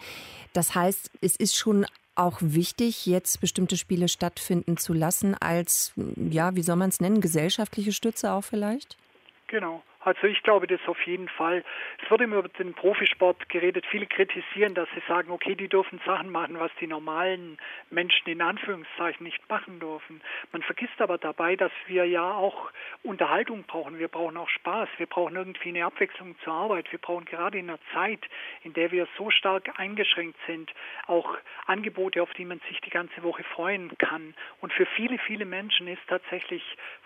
Das 0.53 0.75
heißt, 0.75 1.11
es 1.21 1.37
ist 1.37 1.57
schon 1.57 1.87
auch 2.15 2.39
wichtig, 2.41 3.07
jetzt 3.07 3.41
bestimmte 3.41 3.77
Spiele 3.77 4.09
stattfinden 4.09 4.77
zu 4.77 4.93
lassen, 4.93 5.35
als, 5.35 5.93
ja, 6.17 6.55
wie 6.57 6.63
soll 6.63 6.77
man 6.77 6.91
es 6.91 7.01
nennen, 7.01 7.21
gesellschaftliche 7.21 7.93
Stütze 7.93 8.33
auch 8.33 8.43
vielleicht? 8.43 8.99
Genau. 9.47 9.83
Also 10.05 10.27
ich 10.27 10.43
glaube 10.43 10.67
das 10.67 10.81
auf 10.87 11.01
jeden 11.07 11.29
Fall. 11.29 11.65
Es 12.03 12.11
wird 12.11 12.21
immer 12.21 12.37
über 12.37 12.49
den 12.49 12.75
Profisport 12.75 13.49
geredet. 13.49 13.87
Viele 13.87 14.07
kritisieren, 14.07 14.75
dass 14.75 14.89
sie 14.95 15.03
sagen, 15.07 15.31
okay, 15.31 15.55
die 15.55 15.69
dürfen 15.69 16.01
Sachen 16.05 16.31
machen, 16.31 16.59
was 16.59 16.73
die 16.81 16.89
normalen 16.89 17.59
Menschen 17.91 18.29
in 18.29 18.43
Anführungszeichen 18.43 19.25
nicht 19.25 19.49
machen 19.49 19.79
dürfen. 19.79 20.21
Man 20.51 20.63
vergisst 20.63 21.01
aber 21.01 21.19
dabei, 21.19 21.55
dass 21.55 21.73
wir 21.87 22.05
ja 22.05 22.33
auch 22.33 22.71
Unterhaltung 23.05 23.63
brauchen. 23.65 23.99
Wir 23.99 24.09
brauchen 24.09 24.37
auch 24.37 24.49
Spaß. 24.49 24.89
Wir 24.97 25.07
brauchen 25.07 25.37
irgendwie 25.37 25.69
eine 25.69 25.85
Abwechslung 25.85 26.37
zur 26.43 26.53
Arbeit. 26.53 26.91
Wir 26.91 26.99
brauchen 26.99 27.25
gerade 27.25 27.59
in 27.59 27.69
einer 27.69 27.79
Zeit, 27.93 28.21
in 28.65 28.73
der 28.73 28.91
wir 28.91 29.07
so 29.17 29.31
stark 29.31 29.79
eingeschränkt 29.79 30.39
sind, 30.47 30.73
auch 31.07 31.37
Angebote, 31.67 32.23
auf 32.23 32.33
die 32.35 32.45
man 32.45 32.61
sich 32.69 32.81
die 32.81 32.91
ganze 32.91 33.23
Woche 33.23 33.45
freuen 33.45 33.97
kann. 33.99 34.35
Und 34.61 34.73
für 34.73 34.87
viele, 34.87 35.19
viele 35.19 35.45
Menschen 35.45 35.87
ist 35.87 36.03
tatsächlich 36.09 36.63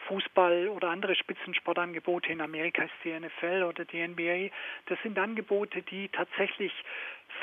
Fußball 0.09 0.69
oder 0.69 0.91
andere 0.91 1.15
Spitzensportangebote 1.15 2.33
in 2.33 2.41
Amerika, 2.41 2.83
heißt 2.83 2.93
die 3.05 3.19
NFL 3.19 3.65
oder 3.65 3.85
die 3.85 4.07
NBA, 4.07 4.55
das 4.87 4.99
sind 5.03 5.19
Angebote, 5.19 5.83
die 5.83 6.09
tatsächlich 6.09 6.73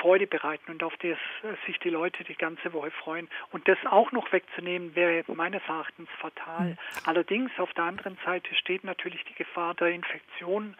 Freude 0.00 0.26
bereiten 0.26 0.72
und 0.72 0.82
auf 0.82 0.94
das 0.96 1.18
sich 1.66 1.78
die 1.78 1.90
Leute 1.90 2.24
die 2.24 2.34
ganze 2.34 2.72
Woche 2.72 2.90
freuen. 2.90 3.28
Und 3.52 3.68
das 3.68 3.78
auch 3.88 4.12
noch 4.12 4.32
wegzunehmen, 4.32 4.94
wäre 4.94 5.24
meines 5.34 5.62
Erachtens 5.68 6.08
fatal. 6.20 6.70
Mhm. 6.70 6.76
Allerdings 7.04 7.50
auf 7.58 7.72
der 7.74 7.84
anderen 7.84 8.18
Seite 8.24 8.54
steht 8.54 8.84
natürlich 8.84 9.22
die 9.24 9.34
Gefahr 9.34 9.74
der 9.74 9.88
Infektion 9.88 10.74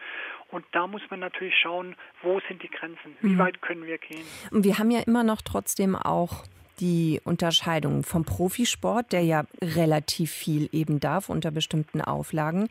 und 0.51 0.65
da 0.71 0.87
muss 0.87 1.01
man 1.09 1.19
natürlich 1.19 1.55
schauen, 1.57 1.95
wo 2.21 2.39
sind 2.47 2.61
die 2.61 2.69
Grenzen, 2.69 3.15
wie 3.21 3.29
mhm. 3.29 3.39
weit 3.39 3.61
können 3.61 3.85
wir 3.85 3.97
gehen. 3.97 4.25
Und 4.51 4.63
wir 4.63 4.77
haben 4.77 4.91
ja 4.91 5.01
immer 5.05 5.23
noch 5.23 5.41
trotzdem 5.41 5.95
auch 5.95 6.43
die 6.79 7.21
Unterscheidung 7.23 8.03
vom 8.03 8.25
Profisport, 8.25 9.11
der 9.11 9.23
ja 9.23 9.43
relativ 9.61 10.31
viel 10.31 10.69
eben 10.71 10.99
darf 10.99 11.29
unter 11.29 11.51
bestimmten 11.51 12.01
Auflagen. 12.01 12.69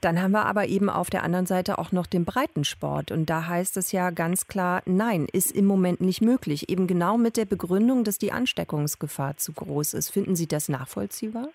Dann 0.00 0.20
haben 0.20 0.32
wir 0.32 0.46
aber 0.46 0.66
eben 0.66 0.90
auf 0.90 1.10
der 1.10 1.22
anderen 1.22 1.46
Seite 1.46 1.78
auch 1.78 1.92
noch 1.92 2.06
den 2.06 2.24
Breitensport. 2.24 3.10
Und 3.10 3.30
da 3.30 3.46
heißt 3.46 3.76
es 3.76 3.92
ja 3.92 4.10
ganz 4.10 4.46
klar, 4.46 4.82
nein, 4.86 5.26
ist 5.32 5.50
im 5.50 5.66
Moment 5.66 6.00
nicht 6.00 6.20
möglich. 6.20 6.68
Eben 6.68 6.86
genau 6.86 7.16
mit 7.16 7.36
der 7.36 7.46
Begründung, 7.46 8.04
dass 8.04 8.18
die 8.18 8.32
Ansteckungsgefahr 8.32 9.36
zu 9.36 9.52
groß 9.52 9.94
ist. 9.94 10.10
Finden 10.10 10.36
Sie 10.36 10.46
das 10.46 10.68
nachvollziehbar? 10.68 11.48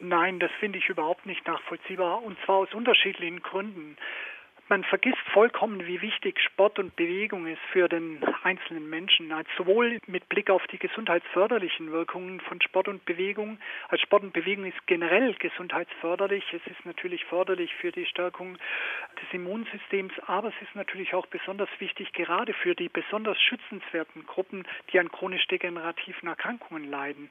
Nein, 0.00 0.40
das 0.40 0.50
finde 0.58 0.78
ich 0.78 0.88
überhaupt 0.88 1.26
nicht 1.26 1.46
nachvollziehbar. 1.46 2.22
Und 2.22 2.38
zwar 2.44 2.56
aus 2.56 2.72
unterschiedlichen 2.72 3.42
Gründen. 3.42 3.96
Man 4.70 4.84
vergisst 4.84 5.18
vollkommen, 5.32 5.84
wie 5.88 6.00
wichtig 6.00 6.38
Sport 6.38 6.78
und 6.78 6.94
Bewegung 6.94 7.48
ist 7.48 7.60
für 7.72 7.88
den 7.88 8.22
einzelnen 8.44 8.88
Menschen. 8.88 9.32
Also 9.32 9.50
sowohl 9.56 9.98
mit 10.06 10.28
Blick 10.28 10.48
auf 10.48 10.64
die 10.68 10.78
gesundheitsförderlichen 10.78 11.90
Wirkungen 11.90 12.38
von 12.38 12.60
Sport 12.60 12.86
und 12.86 13.04
Bewegung. 13.04 13.58
Als 13.88 14.00
Sport 14.00 14.22
und 14.22 14.32
Bewegung 14.32 14.66
ist 14.66 14.86
generell 14.86 15.34
gesundheitsförderlich. 15.34 16.44
Es 16.52 16.64
ist 16.70 16.86
natürlich 16.86 17.24
förderlich 17.24 17.74
für 17.74 17.90
die 17.90 18.06
Stärkung 18.06 18.58
des 19.20 19.32
Immunsystems, 19.32 20.12
aber 20.28 20.50
es 20.50 20.62
ist 20.62 20.76
natürlich 20.76 21.14
auch 21.14 21.26
besonders 21.26 21.68
wichtig, 21.80 22.12
gerade 22.12 22.54
für 22.54 22.76
die 22.76 22.88
besonders 22.88 23.40
schützenswerten 23.40 24.24
Gruppen, 24.24 24.64
die 24.92 25.00
an 25.00 25.10
chronisch 25.10 25.48
degenerativen 25.48 26.28
Erkrankungen 26.28 26.88
leiden. 26.88 27.28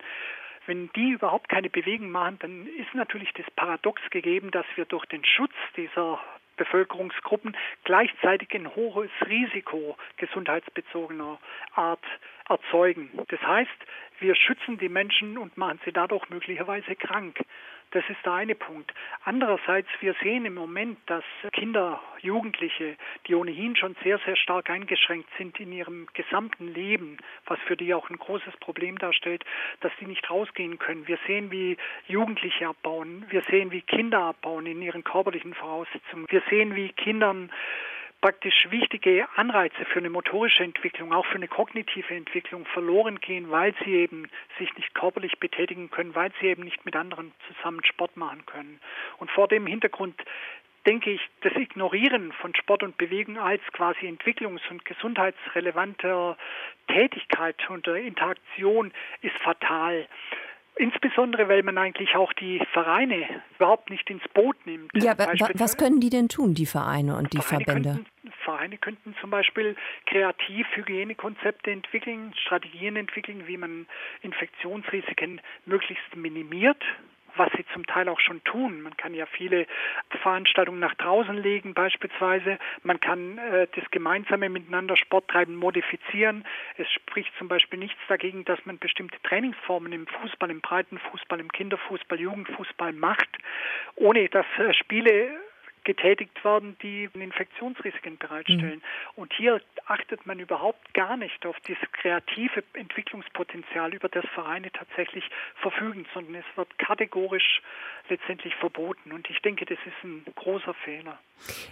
Wenn 0.66 0.90
die 0.92 1.12
überhaupt 1.12 1.48
keine 1.48 1.70
Bewegung 1.70 2.12
machen, 2.12 2.38
dann 2.42 2.68
ist 2.68 2.94
natürlich 2.94 3.32
das 3.34 3.50
Paradox 3.56 4.02
gegeben, 4.10 4.52
dass 4.52 4.66
wir 4.76 4.84
durch 4.84 5.06
den 5.06 5.24
Schutz 5.24 5.54
dieser 5.78 6.20
Bevölkerungsgruppen 6.60 7.58
gleichzeitig 7.86 8.54
ein 8.54 8.76
hohes 8.76 9.10
Risiko 9.26 9.98
gesundheitsbezogener 10.18 11.40
Art 11.74 12.04
erzeugen. 12.48 13.10
Das 13.30 13.42
heißt, 13.42 13.80
wir 14.20 14.36
schützen 14.36 14.78
die 14.78 14.90
Menschen 14.90 15.38
und 15.38 15.58
machen 15.58 15.80
sie 15.86 15.92
dadurch 15.92 16.30
möglicherweise 16.30 16.96
krank. 16.96 17.40
Das 17.92 18.04
ist 18.08 18.24
der 18.24 18.34
eine 18.34 18.54
Punkt. 18.54 18.94
Andererseits, 19.24 19.90
wir 20.00 20.14
sehen 20.22 20.46
im 20.46 20.54
Moment, 20.54 21.00
dass 21.08 21.24
Kinder, 21.54 22.00
Jugendliche, 22.22 22.96
die 23.26 23.34
ohnehin 23.34 23.76
schon 23.76 23.96
sehr, 24.04 24.20
sehr 24.26 24.36
stark 24.36 24.70
eingeschränkt 24.70 25.28
sind 25.40 25.60
in 25.60 25.72
ihrem 25.72 26.08
gesamten 26.14 26.68
Leben, 26.68 27.18
was 27.46 27.58
für 27.62 27.76
die 27.76 27.96
auch 27.96 28.10
ein 28.12 28.18
großes 28.18 28.56
Problem 28.58 29.00
darstellt, 29.00 29.44
dass 29.82 29.92
sie 30.00 30.06
nicht 30.06 30.30
rausgehen 30.30 30.78
können. 30.78 31.08
Wir 31.08 31.18
sehen, 31.26 31.50
wie 31.50 31.78
Jugendliche 32.08 32.68
abbauen. 32.68 33.26
Wir 33.30 33.42
sehen, 33.50 33.72
wie 33.72 33.82
Kinder 33.82 34.20
abbauen 34.20 34.68
in 34.68 34.84
ihren 34.84 35.04
körperlichen 35.04 35.56
Voraussetzungen. 35.56 36.28
Wir 36.30 36.44
sehen, 36.48 36.76
wie 36.76 36.90
Kindern 36.90 37.52
praktisch 38.22 38.68
wichtige 38.70 39.28
Anreize 39.36 39.86
für 39.86 40.00
eine 40.00 40.10
motorische 40.10 40.64
Entwicklung, 40.64 41.14
auch 41.14 41.26
für 41.26 41.36
eine 41.36 41.48
kognitive 41.48 42.14
Entwicklung 42.14 42.66
verloren 42.66 43.20
gehen, 43.20 43.50
weil 43.50 43.74
sie 43.84 43.92
eben 43.96 44.30
sich 44.58 44.76
nicht 44.76 44.94
körperlich 44.94 45.40
betätigen 45.40 45.90
können, 45.90 46.16
weil 46.16 46.32
sie 46.40 46.48
eben 46.48 46.64
nicht 46.64 46.86
mit 46.86 46.96
anderen 46.96 47.32
zusammen 47.48 47.84
Sport 47.86 48.18
machen 48.18 48.46
können. 48.46 48.80
Und 49.18 49.32
vor 49.32 49.48
dem 49.48 49.66
Hintergrund 49.66 50.22
denke 50.86 51.12
ich, 51.12 51.22
das 51.42 51.54
Ignorieren 51.56 52.32
von 52.34 52.56
Sport 52.56 52.84
und 52.84 52.98
Bewegung 52.98 53.38
als 53.38 53.62
quasi 53.74 54.08
entwicklungs- 54.08 54.68
und 54.70 54.86
gesundheitsrelevanter 54.86 56.38
Tätigkeit 56.88 57.70
und 57.70 57.88
Interaktion 57.88 58.92
ist 59.22 59.38
fatal. 59.38 60.08
Insbesondere, 60.80 61.50
weil 61.50 61.62
man 61.62 61.78
eigentlich 61.78 62.16
auch 62.16 62.32
die 62.32 62.62
Vereine 62.72 63.28
überhaupt 63.58 63.90
nicht 63.90 64.10
ins 64.10 64.26
Boot 64.34 64.56
nimmt. 64.66 64.90
Ja, 64.96 65.14
was 65.18 65.76
können 65.76 66.00
die 66.00 66.10
denn 66.10 66.30
tun, 66.30 66.54
die 66.54 66.66
Vereine 66.66 67.18
und 67.18 67.34
die 67.34 67.42
Vereine 67.42 67.66
Verbände? 67.66 67.90
Könnten, 67.96 68.32
Vereine 68.46 68.78
könnten 68.78 69.16
zum 69.20 69.30
Beispiel 69.30 69.76
kreativ 70.06 70.66
Hygienekonzepte 70.76 71.70
entwickeln, 71.70 72.34
Strategien 72.46 72.96
entwickeln, 72.96 73.44
wie 73.46 73.58
man 73.58 73.88
Infektionsrisiken 74.22 75.42
möglichst 75.66 76.16
minimiert 76.16 76.82
was 77.40 77.50
sie 77.54 77.66
zum 77.74 77.86
Teil 77.88 78.10
auch 78.10 78.20
schon 78.20 78.44
tun. 78.44 78.82
Man 78.82 78.96
kann 78.98 79.14
ja 79.14 79.26
viele 79.26 79.66
Veranstaltungen 80.22 80.80
nach 80.80 80.94
draußen 80.96 81.36
legen 81.36 81.74
beispielsweise. 81.74 82.60
Man 82.84 83.00
kann 83.00 83.38
äh, 83.38 83.68
das 83.76 83.90
gemeinsame 83.92 84.50
Miteinander 84.50 84.98
Sporttreiben 84.98 85.56
modifizieren. 85.56 86.46
Es 86.78 86.92
spricht 86.92 87.32
zum 87.38 87.48
Beispiel 87.48 87.80
nichts 87.80 88.00
dagegen, 88.08 88.46
dass 88.46 88.64
man 88.66 88.78
bestimmte 88.78 89.20
Trainingsformen 89.24 89.94
im 89.94 90.06
Fußball, 90.06 90.52
im 90.52 90.62
Breitenfußball, 90.62 91.40
im 91.40 91.52
Kinderfußball, 91.52 92.20
Jugendfußball 92.20 92.94
macht, 92.94 93.30
ohne 93.96 94.28
dass 94.30 94.46
äh, 94.58 94.74
Spiele 94.74 95.32
getätigt 95.84 96.44
werden, 96.44 96.78
die 96.82 97.10
Infektionsrisiken 97.14 98.18
bereitstellen. 98.18 98.82
Mhm. 99.16 99.22
Und 99.22 99.34
hier 99.34 99.62
achtet 99.86 100.26
man 100.26 100.40
überhaupt 100.40 100.94
gar 100.94 101.18
nicht 101.18 101.46
auf 101.46 101.56
das 101.68 101.78
kreative 101.94 102.64
Entwicklungspotenzial, 102.74 103.94
über 103.94 104.10
das 104.10 104.26
Vereine 104.34 104.72
tatsächlich 104.72 105.24
verfügen, 105.56 106.06
sondern 106.14 106.36
es 106.36 106.46
wird 106.58 106.78
kategorisch 106.78 107.62
letztendlich 108.10 108.56
verboten. 108.56 109.12
Und 109.12 109.30
ich 109.30 109.40
denke, 109.42 109.66
das 109.66 109.78
ist 109.86 110.04
ein 110.04 110.26
großer 110.36 110.74
Fehler. 110.86 111.20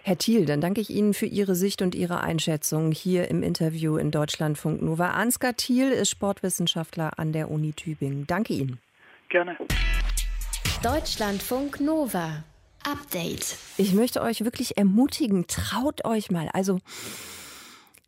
Herr 0.04 0.17
Thiel, 0.17 0.46
dann 0.46 0.62
danke 0.62 0.82
ich 0.82 0.89
Ihnen 0.89 1.13
für 1.13 1.26
Ihre 1.26 1.56
Sicht 1.56 1.82
und 1.82 1.96
Ihre 1.96 2.22
Einschätzung 2.22 2.91
hier 2.91 3.30
im 3.30 3.43
Interview 3.43 3.98
in 3.98 4.12
Deutschlandfunk 4.12 4.82
Nova. 4.82 5.12
Ansgar 5.12 5.56
Thiel 5.56 5.91
ist 5.91 6.10
Sportwissenschaftler 6.10 7.12
an 7.17 7.34
der 7.34 7.52
Uni 7.52 7.74
Tübingen. 7.74 8.26
Danke 8.28 8.54
Ihnen. 8.54 8.80
Gerne. 9.30 9.58
Deutschlandfunk 10.84 11.82
Nova. 11.82 12.43
Update. 12.89 13.58
Ich 13.78 13.93
möchte 13.93 14.21
euch 14.21 14.45
wirklich 14.45 14.78
ermutigen, 14.78 15.45
traut 15.47 16.06
euch 16.06 16.32
mal. 16.32 16.50
Also 16.54 16.80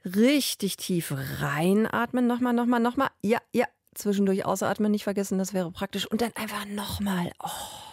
richtig 0.05 0.77
tief 0.77 1.13
reinatmen, 1.41 2.27
nochmal, 2.27 2.53
nochmal, 2.53 2.79
nochmal. 2.79 3.09
Ja, 3.21 3.39
ja, 3.53 3.65
zwischendurch 3.93 4.45
ausatmen, 4.45 4.91
nicht 4.91 5.03
vergessen, 5.03 5.37
das 5.37 5.53
wäre 5.53 5.71
praktisch. 5.71 6.05
Und 6.05 6.21
dann 6.21 6.31
einfach 6.35 6.65
nochmal. 6.65 7.31
Oh. 7.43 7.88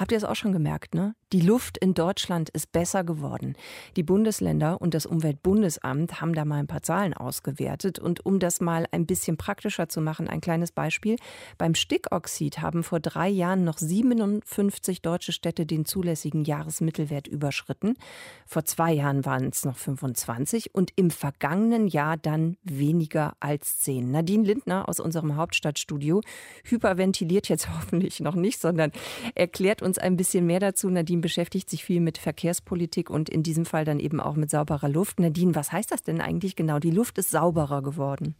Habt 0.00 0.12
ihr 0.12 0.18
es 0.18 0.24
auch 0.24 0.34
schon 0.34 0.54
gemerkt, 0.54 0.94
ne? 0.94 1.14
Die 1.32 1.42
Luft 1.42 1.76
in 1.76 1.92
Deutschland 1.92 2.48
ist 2.48 2.72
besser 2.72 3.04
geworden. 3.04 3.54
Die 3.96 4.02
Bundesländer 4.02 4.80
und 4.80 4.94
das 4.94 5.04
Umweltbundesamt 5.04 6.22
haben 6.22 6.32
da 6.32 6.44
mal 6.46 6.56
ein 6.56 6.66
paar 6.66 6.82
Zahlen 6.82 7.12
ausgewertet. 7.12 7.98
Und 7.98 8.24
um 8.24 8.40
das 8.40 8.62
mal 8.62 8.86
ein 8.92 9.04
bisschen 9.04 9.36
praktischer 9.36 9.90
zu 9.90 10.00
machen, 10.00 10.26
ein 10.26 10.40
kleines 10.40 10.72
Beispiel. 10.72 11.16
Beim 11.58 11.74
Stickoxid 11.74 12.62
haben 12.62 12.82
vor 12.82 12.98
drei 12.98 13.28
Jahren 13.28 13.62
noch 13.62 13.76
57 13.76 15.02
deutsche 15.02 15.32
Städte 15.32 15.66
den 15.66 15.84
zulässigen 15.84 16.44
Jahresmittelwert 16.44 17.28
überschritten. 17.28 17.94
Vor 18.46 18.64
zwei 18.64 18.92
Jahren 18.92 19.24
waren 19.26 19.50
es 19.50 19.64
noch 19.66 19.76
25 19.76 20.74
und 20.74 20.92
im 20.96 21.10
vergangenen 21.10 21.86
Jahr 21.86 22.16
dann 22.16 22.56
weniger 22.64 23.36
als 23.38 23.78
10. 23.80 24.10
Nadine 24.10 24.44
Lindner 24.44 24.88
aus 24.88 24.98
unserem 24.98 25.36
Hauptstadtstudio 25.36 26.22
hyperventiliert 26.64 27.50
jetzt 27.50 27.68
hoffentlich 27.76 28.18
noch 28.18 28.34
nicht, 28.34 28.60
sondern 28.60 28.90
erklärt 29.36 29.82
uns 29.82 29.89
ein 29.98 30.16
bisschen 30.16 30.46
mehr 30.46 30.60
dazu. 30.60 30.88
Nadine 30.88 31.10
Nadine 31.10 31.22
beschäftigt 31.22 31.68
sich 31.68 31.84
viel 31.84 32.00
mit 32.00 32.18
Verkehrspolitik 32.18 33.10
und 33.10 33.28
in 33.28 33.42
diesem 33.42 33.64
Fall 33.64 33.84
dann 33.84 33.98
eben 33.98 34.20
auch 34.20 34.36
mit 34.36 34.50
sauberer 34.50 34.88
Luft. 34.88 35.18
Nadine, 35.18 35.54
was 35.54 35.72
heißt 35.72 35.90
das 35.90 36.02
denn 36.02 36.20
eigentlich 36.20 36.54
genau? 36.54 36.78
Die 36.78 36.90
Luft 36.90 37.18
ist 37.18 37.30
sauberer 37.30 37.82
geworden. 37.82 38.36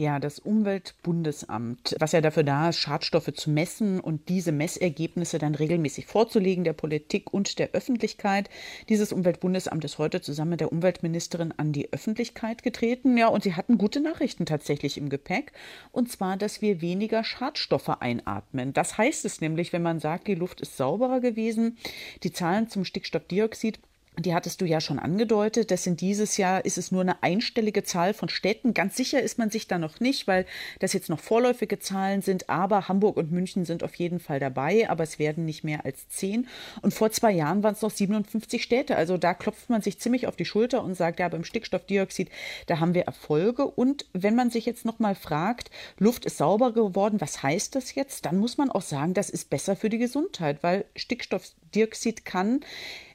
Ja, 0.00 0.18
das 0.18 0.38
Umweltbundesamt, 0.38 1.94
was 1.98 2.12
ja 2.12 2.22
dafür 2.22 2.42
da 2.42 2.70
ist, 2.70 2.78
Schadstoffe 2.78 3.34
zu 3.34 3.50
messen 3.50 4.00
und 4.00 4.30
diese 4.30 4.50
Messergebnisse 4.50 5.38
dann 5.38 5.54
regelmäßig 5.54 6.06
vorzulegen 6.06 6.64
der 6.64 6.72
Politik 6.72 7.34
und 7.34 7.58
der 7.58 7.72
Öffentlichkeit. 7.72 8.48
Dieses 8.88 9.12
Umweltbundesamt 9.12 9.84
ist 9.84 9.98
heute 9.98 10.22
zusammen 10.22 10.52
mit 10.52 10.60
der 10.60 10.72
Umweltministerin 10.72 11.52
an 11.54 11.72
die 11.72 11.92
Öffentlichkeit 11.92 12.62
getreten. 12.62 13.18
Ja, 13.18 13.28
und 13.28 13.42
sie 13.42 13.56
hatten 13.56 13.76
gute 13.76 14.00
Nachrichten 14.00 14.46
tatsächlich 14.46 14.96
im 14.96 15.10
Gepäck. 15.10 15.52
Und 15.92 16.10
zwar, 16.10 16.38
dass 16.38 16.62
wir 16.62 16.80
weniger 16.80 17.22
Schadstoffe 17.22 17.90
einatmen. 18.00 18.72
Das 18.72 18.96
heißt 18.96 19.26
es 19.26 19.42
nämlich, 19.42 19.74
wenn 19.74 19.82
man 19.82 20.00
sagt, 20.00 20.28
die 20.28 20.34
Luft 20.34 20.62
ist 20.62 20.78
sauberer 20.78 21.20
gewesen. 21.20 21.76
Die 22.22 22.32
Zahlen 22.32 22.70
zum 22.70 22.86
Stickstoffdioxid 22.86 23.78
die 24.22 24.34
hattest 24.34 24.60
du 24.60 24.64
ja 24.64 24.80
schon 24.80 24.98
angedeutet. 24.98 25.70
Das 25.70 25.84
sind 25.84 26.00
dieses 26.00 26.36
Jahr 26.36 26.64
ist 26.64 26.78
es 26.78 26.92
nur 26.92 27.02
eine 27.02 27.22
einstellige 27.22 27.82
Zahl 27.82 28.14
von 28.14 28.28
Städten. 28.28 28.74
Ganz 28.74 28.96
sicher 28.96 29.22
ist 29.22 29.38
man 29.38 29.50
sich 29.50 29.66
da 29.68 29.78
noch 29.78 30.00
nicht, 30.00 30.26
weil 30.26 30.46
das 30.78 30.92
jetzt 30.92 31.08
noch 31.08 31.20
vorläufige 31.20 31.78
Zahlen 31.78 32.22
sind. 32.22 32.48
Aber 32.48 32.88
Hamburg 32.88 33.16
und 33.16 33.32
München 33.32 33.64
sind 33.64 33.82
auf 33.82 33.94
jeden 33.94 34.20
Fall 34.20 34.40
dabei. 34.40 34.88
Aber 34.90 35.04
es 35.04 35.18
werden 35.18 35.44
nicht 35.44 35.64
mehr 35.64 35.84
als 35.84 36.08
zehn. 36.08 36.48
Und 36.82 36.94
vor 36.94 37.10
zwei 37.10 37.32
Jahren 37.32 37.62
waren 37.62 37.74
es 37.74 37.82
noch 37.82 37.90
57 37.90 38.62
Städte. 38.62 38.96
Also 38.96 39.16
da 39.16 39.34
klopft 39.34 39.70
man 39.70 39.82
sich 39.82 39.98
ziemlich 39.98 40.26
auf 40.26 40.36
die 40.36 40.44
Schulter 40.44 40.82
und 40.82 40.94
sagt, 40.94 41.20
ja, 41.20 41.28
beim 41.28 41.44
Stickstoffdioxid, 41.44 42.30
da 42.66 42.80
haben 42.80 42.94
wir 42.94 43.02
Erfolge. 43.02 43.66
Und 43.66 44.06
wenn 44.12 44.34
man 44.34 44.50
sich 44.50 44.66
jetzt 44.66 44.84
noch 44.84 44.98
mal 44.98 45.14
fragt, 45.14 45.70
Luft 45.98 46.24
ist 46.24 46.38
sauber 46.38 46.72
geworden, 46.72 47.20
was 47.20 47.42
heißt 47.42 47.74
das 47.74 47.94
jetzt? 47.94 48.26
Dann 48.26 48.38
muss 48.38 48.58
man 48.58 48.70
auch 48.70 48.82
sagen, 48.82 49.14
das 49.14 49.30
ist 49.30 49.50
besser 49.50 49.76
für 49.76 49.88
die 49.88 49.98
Gesundheit, 49.98 50.62
weil 50.62 50.84
Stickstoffdioxid 50.96 52.24
kann 52.24 52.60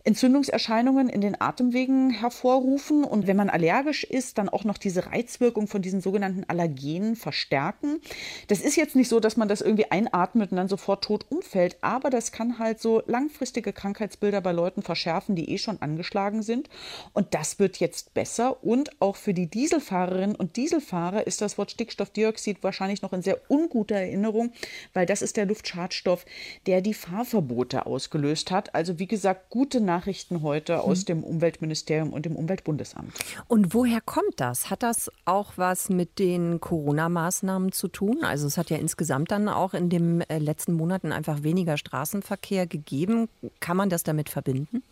Entzündungserscheinungen 0.06 1.10
in 1.10 1.22
den 1.22 1.40
Atemwegen 1.42 2.12
hervorrufen 2.12 3.04
und 3.04 3.26
wenn 3.26 3.36
man 3.36 3.50
allergisch 3.50 4.04
ist, 4.04 4.38
dann 4.38 4.50
auch 4.50 4.64
noch 4.64 4.78
diese 4.78 5.08
Reizwirkung 5.08 5.68
von 5.68 5.82
diesen 5.82 6.00
sogenannten 6.00 6.44
Allergenen 6.48 7.16
verstärken. 7.16 8.00
Das 8.48 8.62
ist 8.62 8.76
jetzt 8.76 8.96
nicht 8.96 9.10
so, 9.10 9.20
dass 9.20 9.36
man 9.36 9.48
das 9.48 9.62
irgendwie 9.62 9.90
einatmet 9.90 10.52
und 10.52 10.58
dann 10.58 10.68
sofort 10.68 11.04
tot 11.04 11.26
umfällt, 11.30 11.78
aber 11.82 12.12
das 12.12 12.32
kann 12.32 12.60
halt 12.60 12.80
so 12.80 13.02
langfristige 13.08 13.74
Krankheitsbilder 13.74 14.42
bei 14.42 14.52
Leuten 14.52 14.84
verschärfen, 14.84 15.36
die 15.36 15.50
eh 15.50 15.58
schon 15.58 15.82
angeschlagen 15.82 16.44
sind. 16.44 16.70
Und 17.14 17.34
das 17.34 17.58
wird 17.58 17.78
jetzt 17.78 18.14
besser. 18.14 18.64
Und 18.64 19.02
auch 19.02 19.16
für 19.16 19.34
die 19.34 19.48
Dieselfahrerinnen 19.48 20.36
und 20.36 20.56
Dieselfahrer 20.56 21.26
ist 21.26 21.42
das 21.42 21.58
Wort 21.58 21.72
Stickstoffdioxid 21.72 22.64
wahrscheinlich 22.64 23.02
noch 23.02 23.14
in 23.14 23.24
sehr 23.24 23.40
unguter 23.48 23.96
Erinnerung, 23.96 24.52
weil 24.94 25.06
das 25.08 25.24
ist 25.24 25.38
der 25.38 25.48
Luftschadstoff, 25.48 26.26
der 26.68 26.82
die 26.82 26.94
Fahrverbote 26.94 27.88
ausgelöst 27.88 28.52
hat. 28.52 28.76
Also 28.76 29.00
wie 29.00 29.08
gesagt, 29.08 29.50
gute 29.50 29.82
Nachrichten 29.96 30.42
heute 30.42 30.82
aus 30.82 31.00
hm. 31.00 31.06
dem 31.06 31.24
Umweltministerium 31.24 32.12
und 32.12 32.26
dem 32.26 32.36
Umweltbundesamt. 32.36 33.14
Und 33.48 33.74
woher 33.74 34.02
kommt 34.02 34.34
das? 34.38 34.70
Hat 34.70 34.84
das 34.84 35.10
auch 35.24 35.54
was 35.56 35.90
mit 35.90 36.20
den 36.20 36.60
Corona-Maßnahmen 36.60 37.72
zu 37.72 37.88
tun? 37.88 38.24
Also 38.24 38.48
es 38.48 38.58
hat 38.58 38.70
ja 38.70 38.78
insgesamt 38.78 39.32
dann 39.32 39.48
auch 39.48 39.74
in 39.74 39.90
den 39.90 40.22
äh, 40.22 40.38
letzten 40.38 40.74
Monaten 40.74 41.12
einfach 41.12 41.44
weniger 41.44 41.78
Straßenverkehr 41.78 42.68
gegeben. 42.68 43.30
Kann 43.62 43.78
man 43.78 43.90
das 43.90 44.04
damit 44.04 44.30
verbinden? 44.30 44.84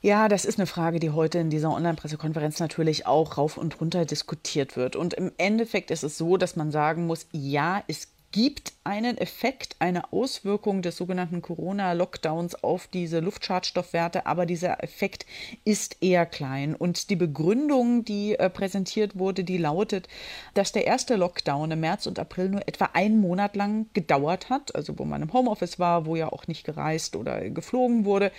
Ja, 0.00 0.28
das 0.28 0.44
ist 0.44 0.58
eine 0.58 0.66
Frage, 0.66 1.00
die 1.00 1.10
heute 1.10 1.38
in 1.38 1.48
dieser 1.48 1.70
Online-Pressekonferenz 1.70 2.60
natürlich 2.60 3.06
auch 3.06 3.38
rauf 3.38 3.56
und 3.56 3.80
runter 3.80 4.04
diskutiert 4.04 4.76
wird. 4.76 4.96
Und 4.96 5.14
im 5.14 5.32
Endeffekt 5.38 5.90
ist 5.90 6.02
es 6.02 6.18
so, 6.18 6.36
dass 6.36 6.56
man 6.56 6.70
sagen 6.70 7.06
muss, 7.06 7.26
ja, 7.32 7.82
es 7.88 8.08
gibt 8.34 8.72
einen 8.82 9.16
Effekt, 9.16 9.76
eine 9.78 10.12
Auswirkung 10.12 10.82
des 10.82 10.96
sogenannten 10.96 11.40
Corona-Lockdowns 11.40 12.64
auf 12.64 12.88
diese 12.88 13.20
Luftschadstoffwerte, 13.20 14.26
aber 14.26 14.44
dieser 14.44 14.82
Effekt 14.82 15.24
ist 15.64 15.98
eher 16.00 16.26
klein. 16.26 16.74
Und 16.74 17.10
die 17.10 17.16
Begründung, 17.16 18.04
die 18.04 18.36
äh, 18.36 18.50
präsentiert 18.50 19.16
wurde, 19.16 19.44
die 19.44 19.56
lautet, 19.56 20.08
dass 20.54 20.72
der 20.72 20.84
erste 20.84 21.14
Lockdown 21.14 21.70
im 21.70 21.78
März 21.78 22.08
und 22.08 22.18
April 22.18 22.48
nur 22.48 22.66
etwa 22.66 22.90
einen 22.92 23.20
Monat 23.20 23.54
lang 23.54 23.86
gedauert 23.92 24.50
hat, 24.50 24.74
also 24.74 24.98
wo 24.98 25.04
man 25.04 25.22
im 25.22 25.32
Homeoffice 25.32 25.78
war, 25.78 26.04
wo 26.04 26.16
ja 26.16 26.32
auch 26.32 26.48
nicht 26.48 26.64
gereist 26.64 27.14
oder 27.14 27.48
geflogen 27.50 28.04
wurde. 28.04 28.32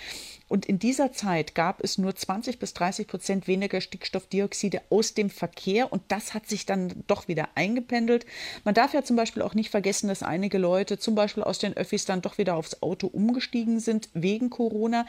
Und 0.48 0.66
in 0.66 0.78
dieser 0.78 1.12
Zeit 1.12 1.54
gab 1.54 1.82
es 1.82 1.98
nur 1.98 2.14
20 2.14 2.58
bis 2.58 2.72
30 2.74 3.08
Prozent 3.08 3.48
weniger 3.48 3.80
Stickstoffdioxide 3.80 4.80
aus 4.90 5.14
dem 5.14 5.28
Verkehr 5.28 5.92
und 5.92 6.02
das 6.08 6.34
hat 6.34 6.46
sich 6.46 6.66
dann 6.66 7.04
doch 7.08 7.26
wieder 7.26 7.48
eingependelt. 7.56 8.26
Man 8.64 8.74
darf 8.74 8.94
ja 8.94 9.02
zum 9.02 9.16
Beispiel 9.16 9.42
auch 9.42 9.54
nicht 9.54 9.70
vergessen, 9.70 10.08
dass 10.08 10.22
einige 10.22 10.58
Leute 10.58 10.98
zum 10.98 11.14
Beispiel 11.16 11.42
aus 11.42 11.58
den 11.58 11.76
Öffis 11.76 12.04
dann 12.04 12.22
doch 12.22 12.38
wieder 12.38 12.56
aufs 12.56 12.82
Auto 12.82 13.08
umgestiegen 13.08 13.80
sind 13.80 14.08
wegen 14.14 14.50
Corona. 14.50 15.06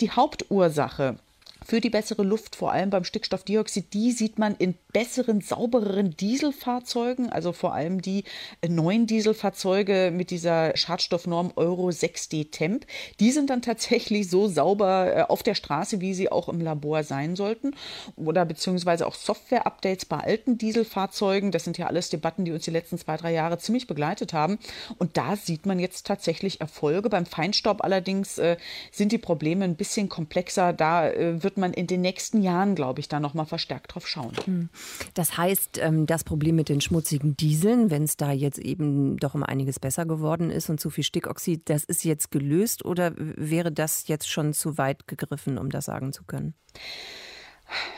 Die 0.00 0.10
Hauptursache 0.10 1.18
für 1.64 1.80
die 1.80 1.90
bessere 1.90 2.22
Luft, 2.22 2.56
vor 2.56 2.72
allem 2.72 2.90
beim 2.90 3.04
Stickstoffdioxid, 3.04 3.92
die 3.92 4.12
sieht 4.12 4.38
man 4.38 4.54
in 4.56 4.74
besseren, 4.92 5.40
saubereren 5.40 6.16
Dieselfahrzeugen, 6.16 7.30
also 7.30 7.52
vor 7.52 7.74
allem 7.74 8.02
die 8.02 8.24
neuen 8.66 9.06
Dieselfahrzeuge 9.06 10.10
mit 10.12 10.30
dieser 10.30 10.76
Schadstoffnorm 10.76 11.52
Euro 11.56 11.88
6D 11.88 12.50
Temp. 12.50 12.86
Die 13.20 13.30
sind 13.30 13.50
dann 13.50 13.62
tatsächlich 13.62 14.28
so 14.28 14.48
sauber 14.48 15.16
äh, 15.16 15.22
auf 15.22 15.42
der 15.42 15.54
Straße, 15.54 16.00
wie 16.00 16.14
sie 16.14 16.30
auch 16.30 16.48
im 16.48 16.60
Labor 16.60 17.04
sein 17.04 17.36
sollten. 17.36 17.72
Oder 18.16 18.44
beziehungsweise 18.44 19.06
auch 19.06 19.14
Software-Updates 19.14 20.06
bei 20.06 20.18
alten 20.18 20.58
Dieselfahrzeugen. 20.58 21.50
Das 21.52 21.64
sind 21.64 21.78
ja 21.78 21.86
alles 21.86 22.10
Debatten, 22.10 22.44
die 22.44 22.52
uns 22.52 22.64
die 22.64 22.70
letzten 22.70 22.98
zwei, 22.98 23.16
drei 23.16 23.32
Jahre 23.32 23.58
ziemlich 23.58 23.86
begleitet 23.86 24.32
haben. 24.32 24.58
Und 24.98 25.16
da 25.16 25.36
sieht 25.36 25.66
man 25.66 25.78
jetzt 25.78 26.06
tatsächlich 26.06 26.60
Erfolge. 26.60 27.08
Beim 27.08 27.26
Feinstaub 27.26 27.82
allerdings 27.84 28.38
äh, 28.38 28.56
sind 28.90 29.12
die 29.12 29.18
Probleme 29.18 29.64
ein 29.64 29.76
bisschen 29.76 30.08
komplexer. 30.08 30.72
Da 30.72 31.08
äh, 31.08 31.42
wird 31.42 31.49
man 31.56 31.72
in 31.72 31.86
den 31.86 32.00
nächsten 32.00 32.42
Jahren, 32.42 32.74
glaube 32.74 33.00
ich, 33.00 33.08
da 33.08 33.20
nochmal 33.20 33.46
verstärkt 33.46 33.94
drauf 33.94 34.06
schauen. 34.06 34.32
Hm. 34.44 34.68
Das 35.14 35.36
heißt, 35.36 35.78
ähm, 35.78 36.06
das 36.06 36.24
Problem 36.24 36.56
mit 36.56 36.68
den 36.68 36.80
schmutzigen 36.80 37.36
Dieseln, 37.36 37.90
wenn 37.90 38.04
es 38.04 38.16
da 38.16 38.32
jetzt 38.32 38.58
eben 38.58 39.16
doch 39.18 39.34
um 39.34 39.42
einiges 39.42 39.78
besser 39.78 40.06
geworden 40.06 40.50
ist 40.50 40.70
und 40.70 40.80
zu 40.80 40.90
viel 40.90 41.04
Stickoxid, 41.04 41.68
das 41.68 41.84
ist 41.84 42.04
jetzt 42.04 42.30
gelöst 42.30 42.84
oder 42.84 43.12
wäre 43.16 43.72
das 43.72 44.08
jetzt 44.08 44.28
schon 44.28 44.52
zu 44.52 44.78
weit 44.78 45.06
gegriffen, 45.06 45.58
um 45.58 45.70
das 45.70 45.86
sagen 45.86 46.12
zu 46.12 46.24
können? 46.24 46.54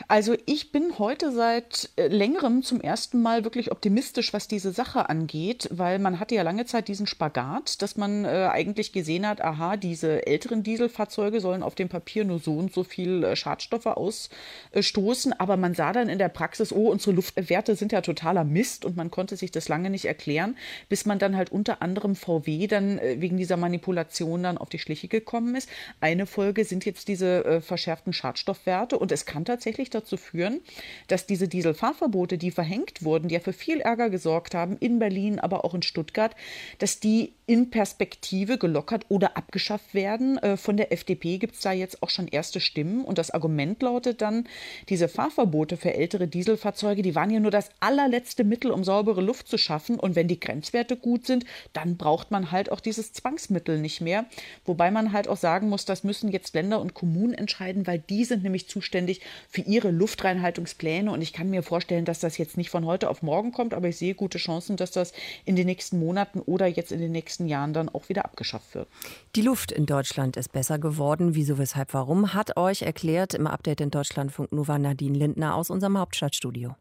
Also 0.08 0.36
ich 0.44 0.72
bin 0.72 0.98
heute 0.98 1.32
seit 1.32 1.90
äh, 1.96 2.08
längerem 2.08 2.62
zum 2.62 2.80
ersten 2.80 3.22
Mal 3.22 3.44
wirklich 3.44 3.72
optimistisch, 3.72 4.32
was 4.32 4.46
diese 4.46 4.72
Sache 4.72 5.08
angeht, 5.08 5.68
weil 5.70 5.98
man 5.98 6.20
hatte 6.20 6.34
ja 6.34 6.42
lange 6.42 6.66
Zeit 6.66 6.88
diesen 6.88 7.06
Spagat, 7.06 7.80
dass 7.80 7.96
man 7.96 8.24
äh, 8.24 8.48
eigentlich 8.52 8.92
gesehen 8.92 9.26
hat, 9.26 9.40
aha, 9.40 9.76
diese 9.76 10.26
älteren 10.26 10.62
Dieselfahrzeuge 10.62 11.40
sollen 11.40 11.62
auf 11.62 11.74
dem 11.74 11.88
Papier 11.88 12.24
nur 12.24 12.38
so 12.40 12.52
und 12.52 12.74
so 12.74 12.84
viel 12.84 13.24
äh, 13.24 13.36
Schadstoffe 13.36 13.86
ausstoßen, 13.86 15.32
aber 15.38 15.56
man 15.56 15.74
sah 15.74 15.92
dann 15.92 16.08
in 16.08 16.18
der 16.18 16.28
Praxis, 16.28 16.72
oh, 16.72 16.90
unsere 16.90 17.12
Luftwerte 17.12 17.74
sind 17.74 17.92
ja 17.92 18.02
totaler 18.02 18.44
Mist 18.44 18.84
und 18.84 18.96
man 18.96 19.10
konnte 19.10 19.36
sich 19.36 19.50
das 19.50 19.68
lange 19.68 19.88
nicht 19.88 20.04
erklären, 20.04 20.56
bis 20.88 21.06
man 21.06 21.18
dann 21.18 21.36
halt 21.36 21.50
unter 21.50 21.80
anderem 21.80 22.16
VW 22.16 22.66
dann 22.66 22.98
äh, 22.98 23.16
wegen 23.20 23.38
dieser 23.38 23.56
Manipulation 23.56 24.42
dann 24.42 24.58
auf 24.58 24.68
die 24.68 24.78
Schliche 24.78 25.08
gekommen 25.08 25.54
ist. 25.54 25.68
Eine 26.00 26.26
Folge 26.26 26.64
sind 26.64 26.84
jetzt 26.84 27.08
diese 27.08 27.44
äh, 27.44 27.60
verschärften 27.60 28.12
Schadstoffwerte 28.12 28.98
und 28.98 29.10
es 29.12 29.24
kann 29.24 29.46
tatsächlich 29.46 29.61
tatsächlich 29.62 29.90
dazu 29.90 30.16
führen, 30.16 30.60
dass 31.06 31.26
diese 31.26 31.46
Dieselfahrverbote, 31.46 32.36
die 32.36 32.50
verhängt 32.50 33.04
wurden, 33.04 33.28
die 33.28 33.34
ja 33.34 33.40
für 33.40 33.52
viel 33.52 33.80
Ärger 33.80 34.10
gesorgt 34.10 34.56
haben, 34.56 34.76
in 34.78 34.98
Berlin, 34.98 35.38
aber 35.38 35.64
auch 35.64 35.72
in 35.72 35.82
Stuttgart, 35.82 36.34
dass 36.78 36.98
die 36.98 37.32
in 37.52 37.68
Perspektive 37.68 38.56
gelockert 38.56 39.04
oder 39.10 39.36
abgeschafft 39.36 39.92
werden. 39.92 40.38
Äh, 40.38 40.56
von 40.56 40.78
der 40.78 40.90
FDP 40.90 41.36
gibt 41.36 41.56
es 41.56 41.60
da 41.60 41.70
jetzt 41.70 42.02
auch 42.02 42.08
schon 42.08 42.26
erste 42.26 42.60
Stimmen. 42.60 43.04
Und 43.04 43.18
das 43.18 43.30
Argument 43.30 43.82
lautet 43.82 44.22
dann, 44.22 44.48
diese 44.88 45.06
Fahrverbote 45.06 45.76
für 45.76 45.92
ältere 45.92 46.26
Dieselfahrzeuge, 46.26 47.02
die 47.02 47.14
waren 47.14 47.28
ja 47.28 47.40
nur 47.40 47.50
das 47.50 47.68
allerletzte 47.78 48.44
Mittel, 48.44 48.70
um 48.70 48.84
saubere 48.84 49.20
Luft 49.20 49.48
zu 49.48 49.58
schaffen. 49.58 50.00
Und 50.00 50.16
wenn 50.16 50.28
die 50.28 50.40
Grenzwerte 50.40 50.96
gut 50.96 51.26
sind, 51.26 51.44
dann 51.74 51.98
braucht 51.98 52.30
man 52.30 52.52
halt 52.52 52.72
auch 52.72 52.80
dieses 52.80 53.12
Zwangsmittel 53.12 53.78
nicht 53.78 54.00
mehr. 54.00 54.24
Wobei 54.64 54.90
man 54.90 55.12
halt 55.12 55.28
auch 55.28 55.36
sagen 55.36 55.68
muss, 55.68 55.84
das 55.84 56.04
müssen 56.04 56.30
jetzt 56.30 56.54
Länder 56.54 56.80
und 56.80 56.94
Kommunen 56.94 57.34
entscheiden, 57.34 57.86
weil 57.86 57.98
die 57.98 58.24
sind 58.24 58.44
nämlich 58.44 58.70
zuständig 58.70 59.20
für 59.50 59.60
ihre 59.60 59.90
Luftreinhaltungspläne. 59.90 61.12
Und 61.12 61.20
ich 61.20 61.34
kann 61.34 61.50
mir 61.50 61.62
vorstellen, 61.62 62.06
dass 62.06 62.18
das 62.18 62.38
jetzt 62.38 62.56
nicht 62.56 62.70
von 62.70 62.86
heute 62.86 63.10
auf 63.10 63.20
morgen 63.20 63.52
kommt, 63.52 63.74
aber 63.74 63.88
ich 63.88 63.98
sehe 63.98 64.14
gute 64.14 64.38
Chancen, 64.38 64.78
dass 64.78 64.90
das 64.90 65.12
in 65.44 65.54
den 65.54 65.66
nächsten 65.66 65.98
Monaten 65.98 66.40
oder 66.40 66.66
jetzt 66.66 66.92
in 66.92 67.00
den 67.00 67.12
nächsten 67.12 67.41
Jahren 67.46 67.72
dann 67.72 67.88
auch 67.88 68.08
wieder 68.08 68.24
abgeschafft 68.24 68.74
wird. 68.74 68.88
Die 69.36 69.42
Luft 69.42 69.72
in 69.72 69.86
Deutschland 69.86 70.36
ist 70.36 70.52
besser 70.52 70.78
geworden. 70.78 71.34
Wieso, 71.34 71.58
weshalb, 71.58 71.94
warum? 71.94 72.34
Hat 72.34 72.56
euch 72.56 72.82
erklärt 72.82 73.34
im 73.34 73.46
Update 73.46 73.80
in 73.80 73.90
Deutschlandfunk 73.90 74.52
Nova 74.52 74.78
Nadine 74.78 75.16
Lindner 75.16 75.54
aus 75.54 75.70
unserem 75.70 75.98
Hauptstadtstudio. 75.98 76.76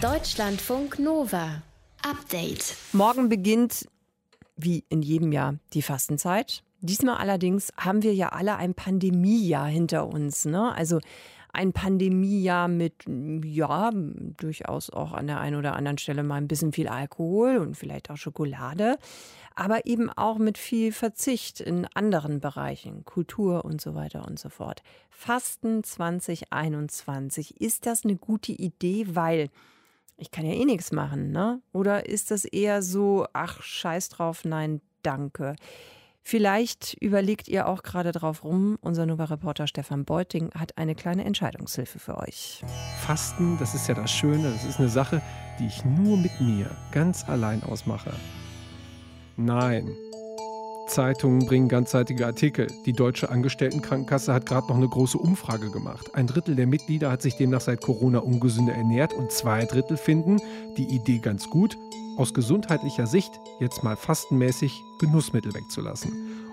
Deutschlandfunk 0.00 0.98
Nova. 0.98 1.62
Update. 2.02 2.76
Morgen 2.92 3.28
beginnt, 3.28 3.88
wie 4.56 4.84
in 4.88 5.02
jedem 5.02 5.32
Jahr, 5.32 5.56
die 5.72 5.82
Fastenzeit. 5.82 6.62
Diesmal 6.80 7.16
allerdings 7.16 7.72
haben 7.76 8.02
wir 8.02 8.14
ja 8.14 8.28
alle 8.28 8.54
ein 8.56 8.74
Pandemiejahr 8.74 9.66
hinter 9.66 10.06
uns. 10.06 10.44
Ne? 10.44 10.72
Also 10.72 11.00
ein 11.58 11.72
Pandemiejahr 11.72 12.68
mit, 12.68 13.04
ja, 13.44 13.90
durchaus 13.92 14.90
auch 14.90 15.12
an 15.12 15.26
der 15.26 15.40
einen 15.40 15.56
oder 15.56 15.74
anderen 15.74 15.98
Stelle 15.98 16.22
mal 16.22 16.36
ein 16.36 16.46
bisschen 16.46 16.72
viel 16.72 16.86
Alkohol 16.86 17.56
und 17.56 17.76
vielleicht 17.76 18.10
auch 18.10 18.16
Schokolade, 18.16 18.96
aber 19.56 19.84
eben 19.84 20.08
auch 20.08 20.38
mit 20.38 20.56
viel 20.56 20.92
Verzicht 20.92 21.60
in 21.60 21.84
anderen 21.94 22.38
Bereichen, 22.38 23.04
Kultur 23.04 23.64
und 23.64 23.80
so 23.80 23.96
weiter 23.96 24.24
und 24.28 24.38
so 24.38 24.50
fort. 24.50 24.84
Fasten 25.10 25.82
2021, 25.82 27.60
ist 27.60 27.86
das 27.86 28.04
eine 28.04 28.14
gute 28.14 28.52
Idee, 28.52 29.06
weil 29.16 29.50
ich 30.16 30.30
kann 30.30 30.46
ja 30.46 30.52
eh 30.52 30.64
nichts 30.64 30.92
machen, 30.92 31.32
ne? 31.32 31.60
Oder 31.72 32.06
ist 32.06 32.30
das 32.30 32.44
eher 32.44 32.82
so, 32.82 33.26
ach, 33.32 33.62
scheiß 33.62 34.10
drauf, 34.10 34.44
nein, 34.44 34.80
danke. 35.02 35.56
Vielleicht 36.28 36.94
überlegt 37.00 37.48
ihr 37.48 37.66
auch 37.66 37.82
gerade 37.82 38.12
drauf 38.12 38.44
rum. 38.44 38.76
Unser 38.82 39.06
Nova-Reporter 39.06 39.66
Stefan 39.66 40.04
Beuting 40.04 40.50
hat 40.52 40.76
eine 40.76 40.94
kleine 40.94 41.24
Entscheidungshilfe 41.24 41.98
für 41.98 42.18
euch. 42.18 42.62
Fasten, 43.00 43.56
das 43.58 43.74
ist 43.74 43.88
ja 43.88 43.94
das 43.94 44.12
Schöne, 44.12 44.52
das 44.52 44.66
ist 44.66 44.78
eine 44.78 44.90
Sache, 44.90 45.22
die 45.58 45.64
ich 45.64 45.86
nur 45.86 46.18
mit 46.18 46.38
mir 46.38 46.70
ganz 46.92 47.26
allein 47.26 47.62
ausmache. 47.62 48.12
Nein. 49.38 49.88
Zeitungen 50.88 51.46
bringen 51.46 51.66
ganzseitige 51.66 52.26
Artikel. 52.26 52.66
Die 52.84 52.92
Deutsche 52.92 53.30
Angestelltenkrankenkasse 53.30 54.34
hat 54.34 54.44
gerade 54.44 54.68
noch 54.68 54.76
eine 54.76 54.88
große 54.88 55.16
Umfrage 55.16 55.70
gemacht. 55.70 56.14
Ein 56.14 56.26
Drittel 56.26 56.56
der 56.56 56.66
Mitglieder 56.66 57.10
hat 57.10 57.22
sich 57.22 57.38
demnach 57.38 57.62
seit 57.62 57.80
Corona 57.80 58.18
ungesünder 58.18 58.74
ernährt 58.74 59.14
und 59.14 59.32
zwei 59.32 59.64
Drittel 59.64 59.96
finden 59.96 60.42
die 60.76 60.94
Idee 60.94 61.20
ganz 61.20 61.48
gut, 61.48 61.78
aus 62.18 62.34
gesundheitlicher 62.34 63.06
Sicht 63.06 63.32
jetzt 63.60 63.82
mal 63.84 63.96
fastenmäßig 63.96 64.82
Genussmittel 65.00 65.54
wegzulassen. 65.54 66.12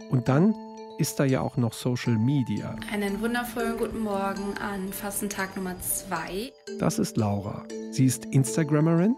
Und 0.09 0.29
dann 0.29 0.55
ist 0.97 1.19
da 1.19 1.25
ja 1.25 1.41
auch 1.41 1.57
noch 1.57 1.73
Social 1.73 2.15
Media. 2.17 2.75
Einen 2.93 3.19
wundervollen 3.19 3.77
guten 3.77 3.99
Morgen 3.99 4.53
an 4.61 4.93
Fastentag 4.93 5.55
Nummer 5.57 5.75
2. 5.79 6.53
Das 6.79 6.99
ist 6.99 7.17
Laura. 7.17 7.65
Sie 7.91 8.05
ist 8.05 8.25
Instagrammerin, 8.25 9.15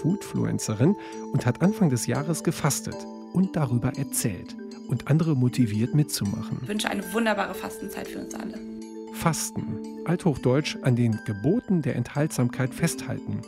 Foodfluencerin 0.00 0.96
und 1.32 1.46
hat 1.46 1.62
Anfang 1.62 1.90
des 1.90 2.06
Jahres 2.06 2.42
gefastet 2.42 2.96
und 3.32 3.54
darüber 3.54 3.92
erzählt. 3.96 4.56
und 4.88 5.06
andere 5.06 5.36
motiviert 5.36 5.94
mitzumachen. 5.94 6.58
Ich 6.62 6.68
wünsche 6.68 6.90
eine 6.90 7.12
wunderbare 7.12 7.54
Fastenzeit 7.54 8.08
für 8.08 8.18
uns 8.18 8.34
alle. 8.34 8.58
Fasten, 9.12 9.78
althochdeutsch 10.04 10.78
an 10.82 10.96
den 10.96 11.16
Geboten 11.26 11.80
der 11.80 11.94
Enthaltsamkeit 11.94 12.74
festhalten, 12.74 13.40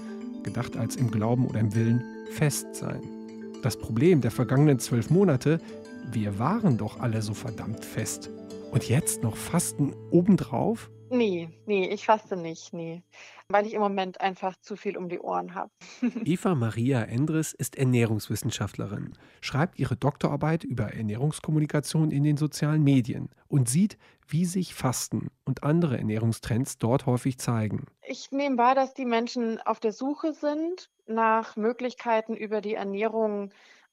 gedacht 0.43 0.77
als 0.77 0.97
im 0.97 1.11
Glauben 1.11 1.47
oder 1.47 1.61
im 1.61 1.75
Willen 1.75 2.03
fest 2.31 2.75
sein. 2.75 3.03
Das 3.63 3.77
Problem 3.77 4.21
der 4.21 4.31
vergangenen 4.31 4.79
zwölf 4.79 5.11
Monate, 5.11 5.61
wir 6.11 6.39
waren 6.39 6.79
doch 6.79 7.01
alle 7.01 7.23
so 7.23 7.35
verdammt 7.35 7.85
fest. 7.85 8.31
Und 8.73 8.89
jetzt 8.89 9.23
noch 9.23 9.37
Fasten 9.37 9.95
obendrauf? 10.11 10.91
Nee, 11.13 11.51
nee, 11.67 11.91
ich 11.91 12.07
faste 12.07 12.39
nicht, 12.39 12.73
nee. 12.73 13.03
Weil 13.49 13.67
ich 13.67 13.75
im 13.75 13.83
Moment 13.83 14.23
einfach 14.23 14.57
zu 14.63 14.77
viel 14.77 14.97
um 14.97 15.11
die 15.11 15.19
Ohren 15.19 15.55
habe. 15.55 15.71
Eva 16.25 16.55
Maria 16.55 17.03
Endres 17.03 17.53
ist 17.53 17.77
Ernährungswissenschaftlerin, 17.77 19.13
schreibt 19.43 19.79
ihre 19.79 19.95
Doktorarbeit 19.95 20.65
über 20.65 20.95
Ernährungskommunikation 20.95 22.11
in 22.11 22.25
den 22.25 22.39
sozialen 22.39 22.83
Medien 22.83 23.29
und 23.47 23.69
sieht, 23.69 23.99
wie 24.27 24.47
sich 24.47 24.73
Fasten 24.73 25.29
und 25.45 25.65
andere 25.65 25.99
Ernährungstrends 25.99 26.79
dort 26.79 27.05
häufig 27.05 27.39
zeigen. 27.39 27.85
Ich 28.07 28.31
nehme 28.31 28.57
wahr, 28.57 28.75
dass 28.75 28.95
die 28.95 29.05
Menschen 29.05 29.61
auf 29.61 29.81
der 29.81 29.93
Suche 29.93 30.33
sind 30.33 30.89
nach 31.07 31.57
Möglichkeiten 31.57 32.35
über 32.35 32.63
die 32.63 32.75
Ernährung 32.75 33.51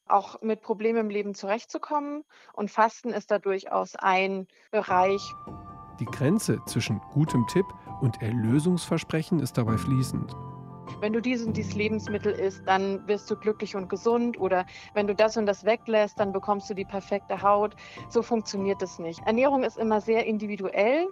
auch 0.08 0.42
mit 0.42 0.62
Problemen 0.62 1.00
im 1.00 1.10
Leben 1.10 1.36
zurechtzukommen. 1.36 2.24
Und 2.54 2.72
Fasten 2.72 3.10
ist 3.10 3.30
da 3.30 3.40
durchaus 3.40 3.98
ein 3.98 4.48
Bereich. 4.72 5.22
Die 6.00 6.06
Grenze 6.06 6.60
zwischen 6.66 7.02
gutem 7.12 7.46
Tipp 7.48 7.66
und 8.00 8.22
Erlösungsversprechen 8.22 9.40
ist 9.40 9.58
dabei 9.58 9.78
fließend. 9.78 10.34
Wenn 11.02 11.14
du 11.14 11.22
dies 11.22 11.44
und 11.44 11.56
dies 11.56 11.76
Lebensmittel 11.76 12.32
isst, 12.32 12.64
dann 12.66 13.06
wirst 13.08 13.30
du 13.30 13.36
glücklich 13.36 13.76
und 13.76 13.90
gesund. 13.90 14.40
Oder 14.40 14.66
wenn 14.94 15.08
du 15.08 15.16
das 15.16 15.38
und 15.38 15.46
das 15.46 15.66
weglässt, 15.66 16.20
dann 16.20 16.32
bekommst 16.32 16.70
du 16.70 16.74
die 16.74 16.86
perfekte 16.86 17.42
Haut. 17.42 17.76
So 18.10 18.22
funktioniert 18.22 18.82
es 18.82 18.98
nicht. 18.98 19.20
Ernährung 19.26 19.64
ist 19.64 19.78
immer 19.78 20.02
sehr 20.02 20.26
individuell. 20.26 21.08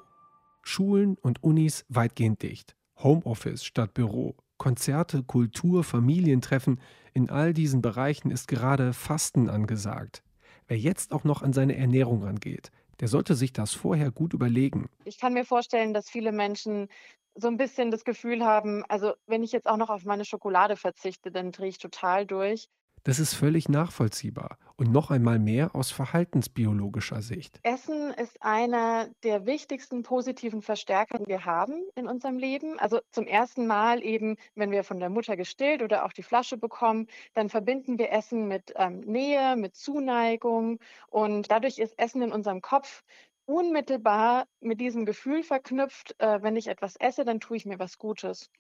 Schulen 0.64 1.18
und 1.22 1.44
Unis 1.44 1.86
weitgehend 1.90 2.42
dicht. 2.42 2.76
Homeoffice 2.98 3.64
statt 3.64 3.94
Büro. 3.94 4.36
Konzerte, 4.58 5.24
Kultur, 5.24 5.84
Familientreffen. 5.84 6.80
In 7.14 7.30
all 7.30 7.54
diesen 7.54 7.82
Bereichen 7.82 8.32
ist 8.32 8.48
gerade 8.48 8.94
Fasten 8.94 9.50
angesagt. 9.50 10.24
Wer 10.68 10.78
jetzt 10.78 11.14
auch 11.14 11.24
noch 11.24 11.44
an 11.44 11.54
seine 11.54 11.78
Ernährung 11.78 12.24
rangeht, 12.24 12.72
der 13.00 13.08
sollte 13.08 13.36
sich 13.36 13.54
das 13.54 13.74
vorher 13.74 14.12
gut 14.12 14.34
überlegen. 14.34 14.88
Ich 15.06 15.20
kann 15.20 15.34
mir 15.34 15.46
vorstellen, 15.46 15.94
dass 15.94 16.10
viele 16.10 16.32
Menschen 16.32 16.88
so 17.36 17.48
ein 17.48 17.58
bisschen 17.58 17.92
das 17.92 18.04
Gefühl 18.04 18.44
haben, 18.46 18.84
also 18.90 19.14
wenn 19.28 19.44
ich 19.44 19.52
jetzt 19.52 19.68
auch 19.68 19.78
noch 19.78 19.90
auf 19.90 20.04
meine 20.06 20.26
Schokolade 20.26 20.76
verzichte, 20.76 21.32
dann 21.32 21.52
drehe 21.52 21.70
ich 21.70 21.78
total 21.78 22.26
durch. 22.26 22.68
Das 23.04 23.20
ist 23.20 23.34
völlig 23.34 23.70
nachvollziehbar 23.70 24.58
und 24.76 24.92
noch 24.92 25.12
einmal 25.12 25.40
mehr 25.40 25.76
aus 25.76 25.92
verhaltensbiologischer 25.92 27.22
Sicht. 27.22 27.60
Essen 27.64 28.14
ist 28.14 28.42
einer 28.42 29.08
der 29.24 29.46
wichtigsten 29.46 30.04
positiven 30.04 30.62
Verstärker, 30.62 31.18
die 31.18 31.28
wir 31.28 31.46
haben 31.46 31.82
in 31.96 32.08
unserem 32.08 32.38
Leben. 32.38 32.78
Also 32.80 33.00
zum 33.12 33.26
ersten 33.26 33.66
Mal 33.66 34.04
eben, 34.04 34.38
wenn 34.56 34.72
wir 34.72 34.84
von 34.84 35.00
der 35.00 35.10
Mutter 35.10 35.36
gestillt 35.36 35.82
oder 35.82 36.06
auch 36.06 36.14
die 36.14 36.24
Flasche 36.24 36.58
bekommen, 36.58 37.08
dann 37.34 37.50
verbinden 37.50 37.98
wir 37.98 38.12
Essen 38.12 38.48
mit 38.48 38.74
ähm, 38.76 39.00
Nähe, 39.02 39.56
mit 39.56 39.76
Zuneigung 39.76 40.80
und 41.10 41.50
dadurch 41.50 41.80
ist 41.80 41.98
Essen 41.98 42.22
in 42.22 42.32
unserem 42.32 42.62
Kopf 42.62 43.04
unmittelbar 43.46 44.46
mit 44.60 44.80
diesem 44.82 45.06
Gefühl 45.06 45.42
verknüpft, 45.42 46.16
äh, 46.20 46.42
wenn 46.44 46.58
ich 46.58 46.68
etwas 46.68 46.98
esse, 46.98 47.24
dann 47.24 47.40
tue 47.40 47.58
ich 47.58 47.66
mir 47.66 47.80
was 47.80 47.98
Gutes. 47.98 48.52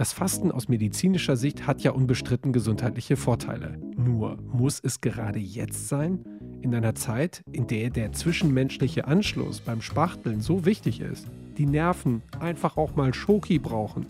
Das 0.00 0.14
Fasten 0.14 0.50
aus 0.50 0.68
medizinischer 0.68 1.36
Sicht 1.36 1.66
hat 1.66 1.82
ja 1.82 1.90
unbestritten 1.90 2.54
gesundheitliche 2.54 3.16
Vorteile. 3.16 3.76
Nur 3.98 4.38
muss 4.50 4.80
es 4.82 5.02
gerade 5.02 5.38
jetzt 5.38 5.88
sein? 5.88 6.24
In 6.62 6.74
einer 6.74 6.94
Zeit, 6.94 7.42
in 7.52 7.66
der 7.66 7.90
der 7.90 8.10
zwischenmenschliche 8.12 9.06
Anschluss 9.06 9.60
beim 9.60 9.82
Spachteln 9.82 10.40
so 10.40 10.64
wichtig 10.64 11.02
ist, 11.02 11.26
die 11.58 11.66
Nerven 11.66 12.22
einfach 12.38 12.78
auch 12.78 12.96
mal 12.96 13.12
Schoki 13.12 13.58
brauchen. 13.58 14.06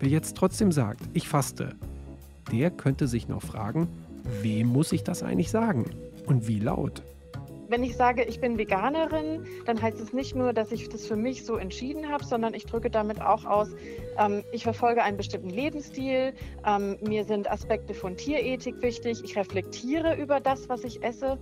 Wer 0.00 0.08
jetzt 0.08 0.34
trotzdem 0.34 0.72
sagt, 0.72 1.02
ich 1.12 1.28
faste, 1.28 1.76
der 2.50 2.70
könnte 2.70 3.06
sich 3.06 3.28
noch 3.28 3.42
fragen, 3.42 3.86
wem 4.40 4.68
muss 4.68 4.92
ich 4.92 5.02
das 5.02 5.22
eigentlich 5.22 5.50
sagen? 5.50 5.90
Und 6.24 6.48
wie 6.48 6.58
laut? 6.58 7.02
Wenn 7.68 7.82
ich 7.82 7.96
sage, 7.96 8.24
ich 8.24 8.40
bin 8.40 8.56
Veganerin, 8.56 9.46
dann 9.66 9.80
heißt 9.80 10.00
es 10.00 10.14
nicht 10.14 10.34
nur, 10.34 10.54
dass 10.54 10.72
ich 10.72 10.88
das 10.88 11.06
für 11.06 11.16
mich 11.16 11.44
so 11.44 11.56
entschieden 11.56 12.08
habe, 12.08 12.24
sondern 12.24 12.54
ich 12.54 12.64
drücke 12.64 12.88
damit 12.88 13.20
auch 13.20 13.44
aus, 13.44 13.68
ähm, 14.16 14.42
ich 14.52 14.62
verfolge 14.62 15.02
einen 15.02 15.18
bestimmten 15.18 15.50
Lebensstil, 15.50 16.32
ähm, 16.66 16.96
mir 17.02 17.24
sind 17.24 17.50
Aspekte 17.50 17.92
von 17.92 18.16
Tierethik 18.16 18.80
wichtig, 18.80 19.22
ich 19.22 19.36
reflektiere 19.36 20.16
über 20.16 20.40
das, 20.40 20.70
was 20.70 20.82
ich 20.82 21.02
esse. 21.02 21.38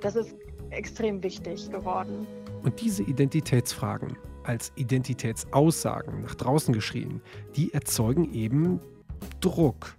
Das 0.00 0.16
ist 0.16 0.34
extrem 0.70 1.22
wichtig 1.22 1.70
geworden. 1.70 2.26
Und 2.64 2.80
diese 2.80 3.04
Identitätsfragen 3.04 4.18
als 4.42 4.72
Identitätsaussagen 4.74 6.22
nach 6.22 6.34
draußen 6.34 6.74
geschrien, 6.74 7.20
die 7.54 7.72
erzeugen 7.72 8.32
eben 8.32 8.80
Druck. 9.40 9.94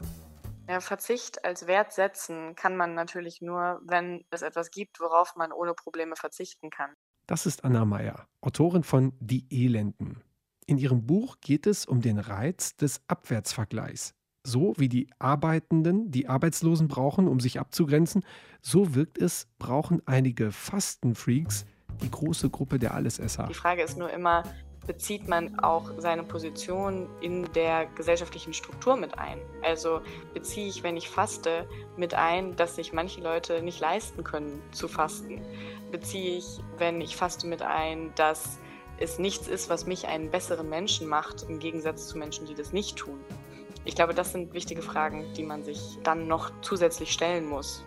Ja, 0.70 0.82
Verzicht 0.82 1.44
als 1.44 1.66
Wert 1.66 1.94
setzen 1.94 2.54
kann 2.56 2.78
man 2.78 2.94
natürlich 2.94 3.42
nur, 3.42 3.82
wenn 3.86 4.24
es 4.30 4.44
etwas 4.44 4.70
gibt, 4.70 5.00
worauf 5.00 5.36
man 5.36 5.52
ohne 5.52 5.74
Probleme 5.74 6.16
verzichten 6.16 6.70
kann. 6.70 6.92
Das 7.26 7.48
ist 7.48 7.64
Anna 7.64 7.86
Meyer, 7.86 8.28
Autorin 8.42 8.84
von 8.84 9.14
Die 9.20 9.48
Elenden. 9.50 10.22
In 10.68 10.78
ihrem 10.78 11.08
Buch 11.08 11.38
geht 11.42 11.66
es 11.66 11.88
um 11.88 12.02
den 12.02 12.20
Reiz 12.20 12.76
des 12.76 13.02
Abwärtsvergleichs. 13.08 14.14
So 14.46 14.76
wie 14.78 14.90
die 14.90 15.10
Arbeitenden 15.18 16.12
die 16.12 16.28
Arbeitslosen 16.28 16.88
brauchen, 16.88 17.28
um 17.28 17.40
sich 17.40 17.60
abzugrenzen, 17.60 18.24
so 18.62 18.94
wirkt 18.94 19.18
es, 19.18 19.48
brauchen 19.58 20.04
einige 20.06 20.52
Fastenfreaks 20.52 21.66
die 22.04 22.12
große 22.12 22.52
Gruppe 22.52 22.78
der 22.78 22.94
Allesesser. 22.94 23.48
Die 23.48 23.56
Frage 23.56 23.82
ist 23.82 23.98
nur 23.98 24.12
immer, 24.12 24.44
bezieht 24.90 25.28
man 25.28 25.60
auch 25.60 25.92
seine 26.00 26.24
Position 26.24 27.08
in 27.22 27.44
der 27.54 27.86
gesellschaftlichen 27.86 28.54
Struktur 28.54 28.98
mit 28.98 29.20
ein. 29.20 29.38
Also 29.62 30.02
beziehe 30.34 30.68
ich, 30.68 30.82
wenn 30.82 30.98
ich 30.98 31.10
faste, 31.10 31.70
mit 31.96 32.16
ein, 32.16 32.56
dass 32.56 32.76
sich 32.76 32.92
manche 32.92 33.22
Leute 33.22 33.62
nicht 33.62 33.80
leisten 33.80 34.24
können 34.24 34.64
zu 34.72 34.88
fasten. 34.88 35.44
Beziehe 35.92 36.40
ich, 36.40 36.60
wenn 36.80 37.02
ich 37.02 37.16
faste, 37.16 37.46
mit 37.46 37.62
ein, 37.62 38.12
dass 38.16 38.58
es 38.98 39.20
nichts 39.20 39.48
ist, 39.48 39.70
was 39.70 39.86
mich 39.86 40.08
einen 40.08 40.32
besseren 40.32 40.70
Menschen 40.70 41.08
macht, 41.08 41.46
im 41.48 41.60
Gegensatz 41.60 42.08
zu 42.08 42.18
Menschen, 42.18 42.48
die 42.48 42.56
das 42.56 42.74
nicht 42.74 42.98
tun. 42.98 43.20
Ich 43.86 43.94
glaube, 43.94 44.16
das 44.16 44.32
sind 44.32 44.56
wichtige 44.56 44.82
Fragen, 44.82 45.32
die 45.38 45.44
man 45.44 45.64
sich 45.64 46.00
dann 46.02 46.28
noch 46.28 46.50
zusätzlich 46.62 47.12
stellen 47.12 47.46
muss. 47.46 47.86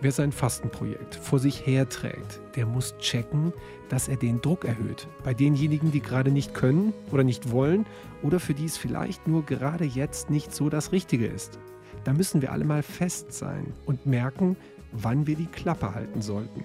Wer 0.00 0.12
sein 0.12 0.30
Fastenprojekt 0.30 1.16
vor 1.16 1.40
sich 1.40 1.66
herträgt, 1.66 2.40
der 2.54 2.66
muss 2.66 2.96
checken, 2.98 3.52
dass 3.88 4.06
er 4.06 4.16
den 4.16 4.40
Druck 4.40 4.64
erhöht. 4.64 5.08
Bei 5.24 5.34
denjenigen, 5.34 5.90
die 5.90 6.00
gerade 6.00 6.30
nicht 6.30 6.54
können 6.54 6.92
oder 7.10 7.24
nicht 7.24 7.50
wollen 7.50 7.84
oder 8.22 8.38
für 8.38 8.54
die 8.54 8.66
es 8.66 8.76
vielleicht 8.76 9.26
nur 9.26 9.44
gerade 9.44 9.84
jetzt 9.84 10.30
nicht 10.30 10.54
so 10.54 10.68
das 10.70 10.92
Richtige 10.92 11.26
ist. 11.26 11.58
Da 12.04 12.12
müssen 12.12 12.42
wir 12.42 12.52
alle 12.52 12.64
mal 12.64 12.84
fest 12.84 13.32
sein 13.32 13.74
und 13.86 14.06
merken, 14.06 14.56
wann 14.92 15.26
wir 15.26 15.34
die 15.34 15.46
Klappe 15.46 15.92
halten 15.92 16.22
sollten. 16.22 16.62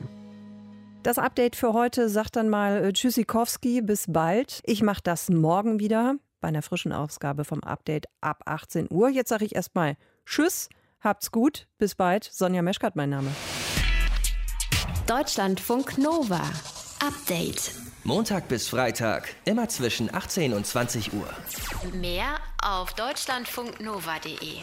Das 1.01 1.17
Update 1.17 1.55
für 1.55 1.73
heute 1.73 2.09
sagt 2.09 2.35
dann 2.35 2.49
mal 2.49 2.85
äh, 2.85 2.93
Tschüssikowski, 2.93 3.81
bis 3.81 4.05
bald. 4.07 4.61
Ich 4.63 4.83
mache 4.83 5.01
das 5.03 5.29
morgen 5.29 5.79
wieder 5.79 6.17
bei 6.39 6.49
einer 6.49 6.61
frischen 6.61 6.93
Ausgabe 6.93 7.45
vom 7.45 7.63
Update 7.63 8.05
ab 8.21 8.43
18 8.45 8.87
Uhr. 8.91 9.09
Jetzt 9.09 9.29
sage 9.29 9.43
ich 9.43 9.55
erstmal 9.55 9.97
Tschüss 10.25 10.69
Habt's 11.03 11.31
gut, 11.31 11.67
bis 11.77 11.95
bald. 11.95 12.23
Sonja 12.23 12.61
Meschkat 12.61 12.95
mein 12.95 13.09
Name. 13.09 13.29
Deutschlandfunk 15.05 15.97
Nova. 15.97 16.41
Update. 17.05 17.73
Montag 18.05 18.47
bis 18.47 18.69
Freitag, 18.69 19.27
immer 19.43 19.67
zwischen 19.67 20.13
18 20.13 20.53
und 20.53 20.65
20 20.65 21.13
Uhr. 21.13 21.27
Mehr 21.93 22.37
auf 22.61 22.93
deutschlandfunknova.de. 22.93 24.59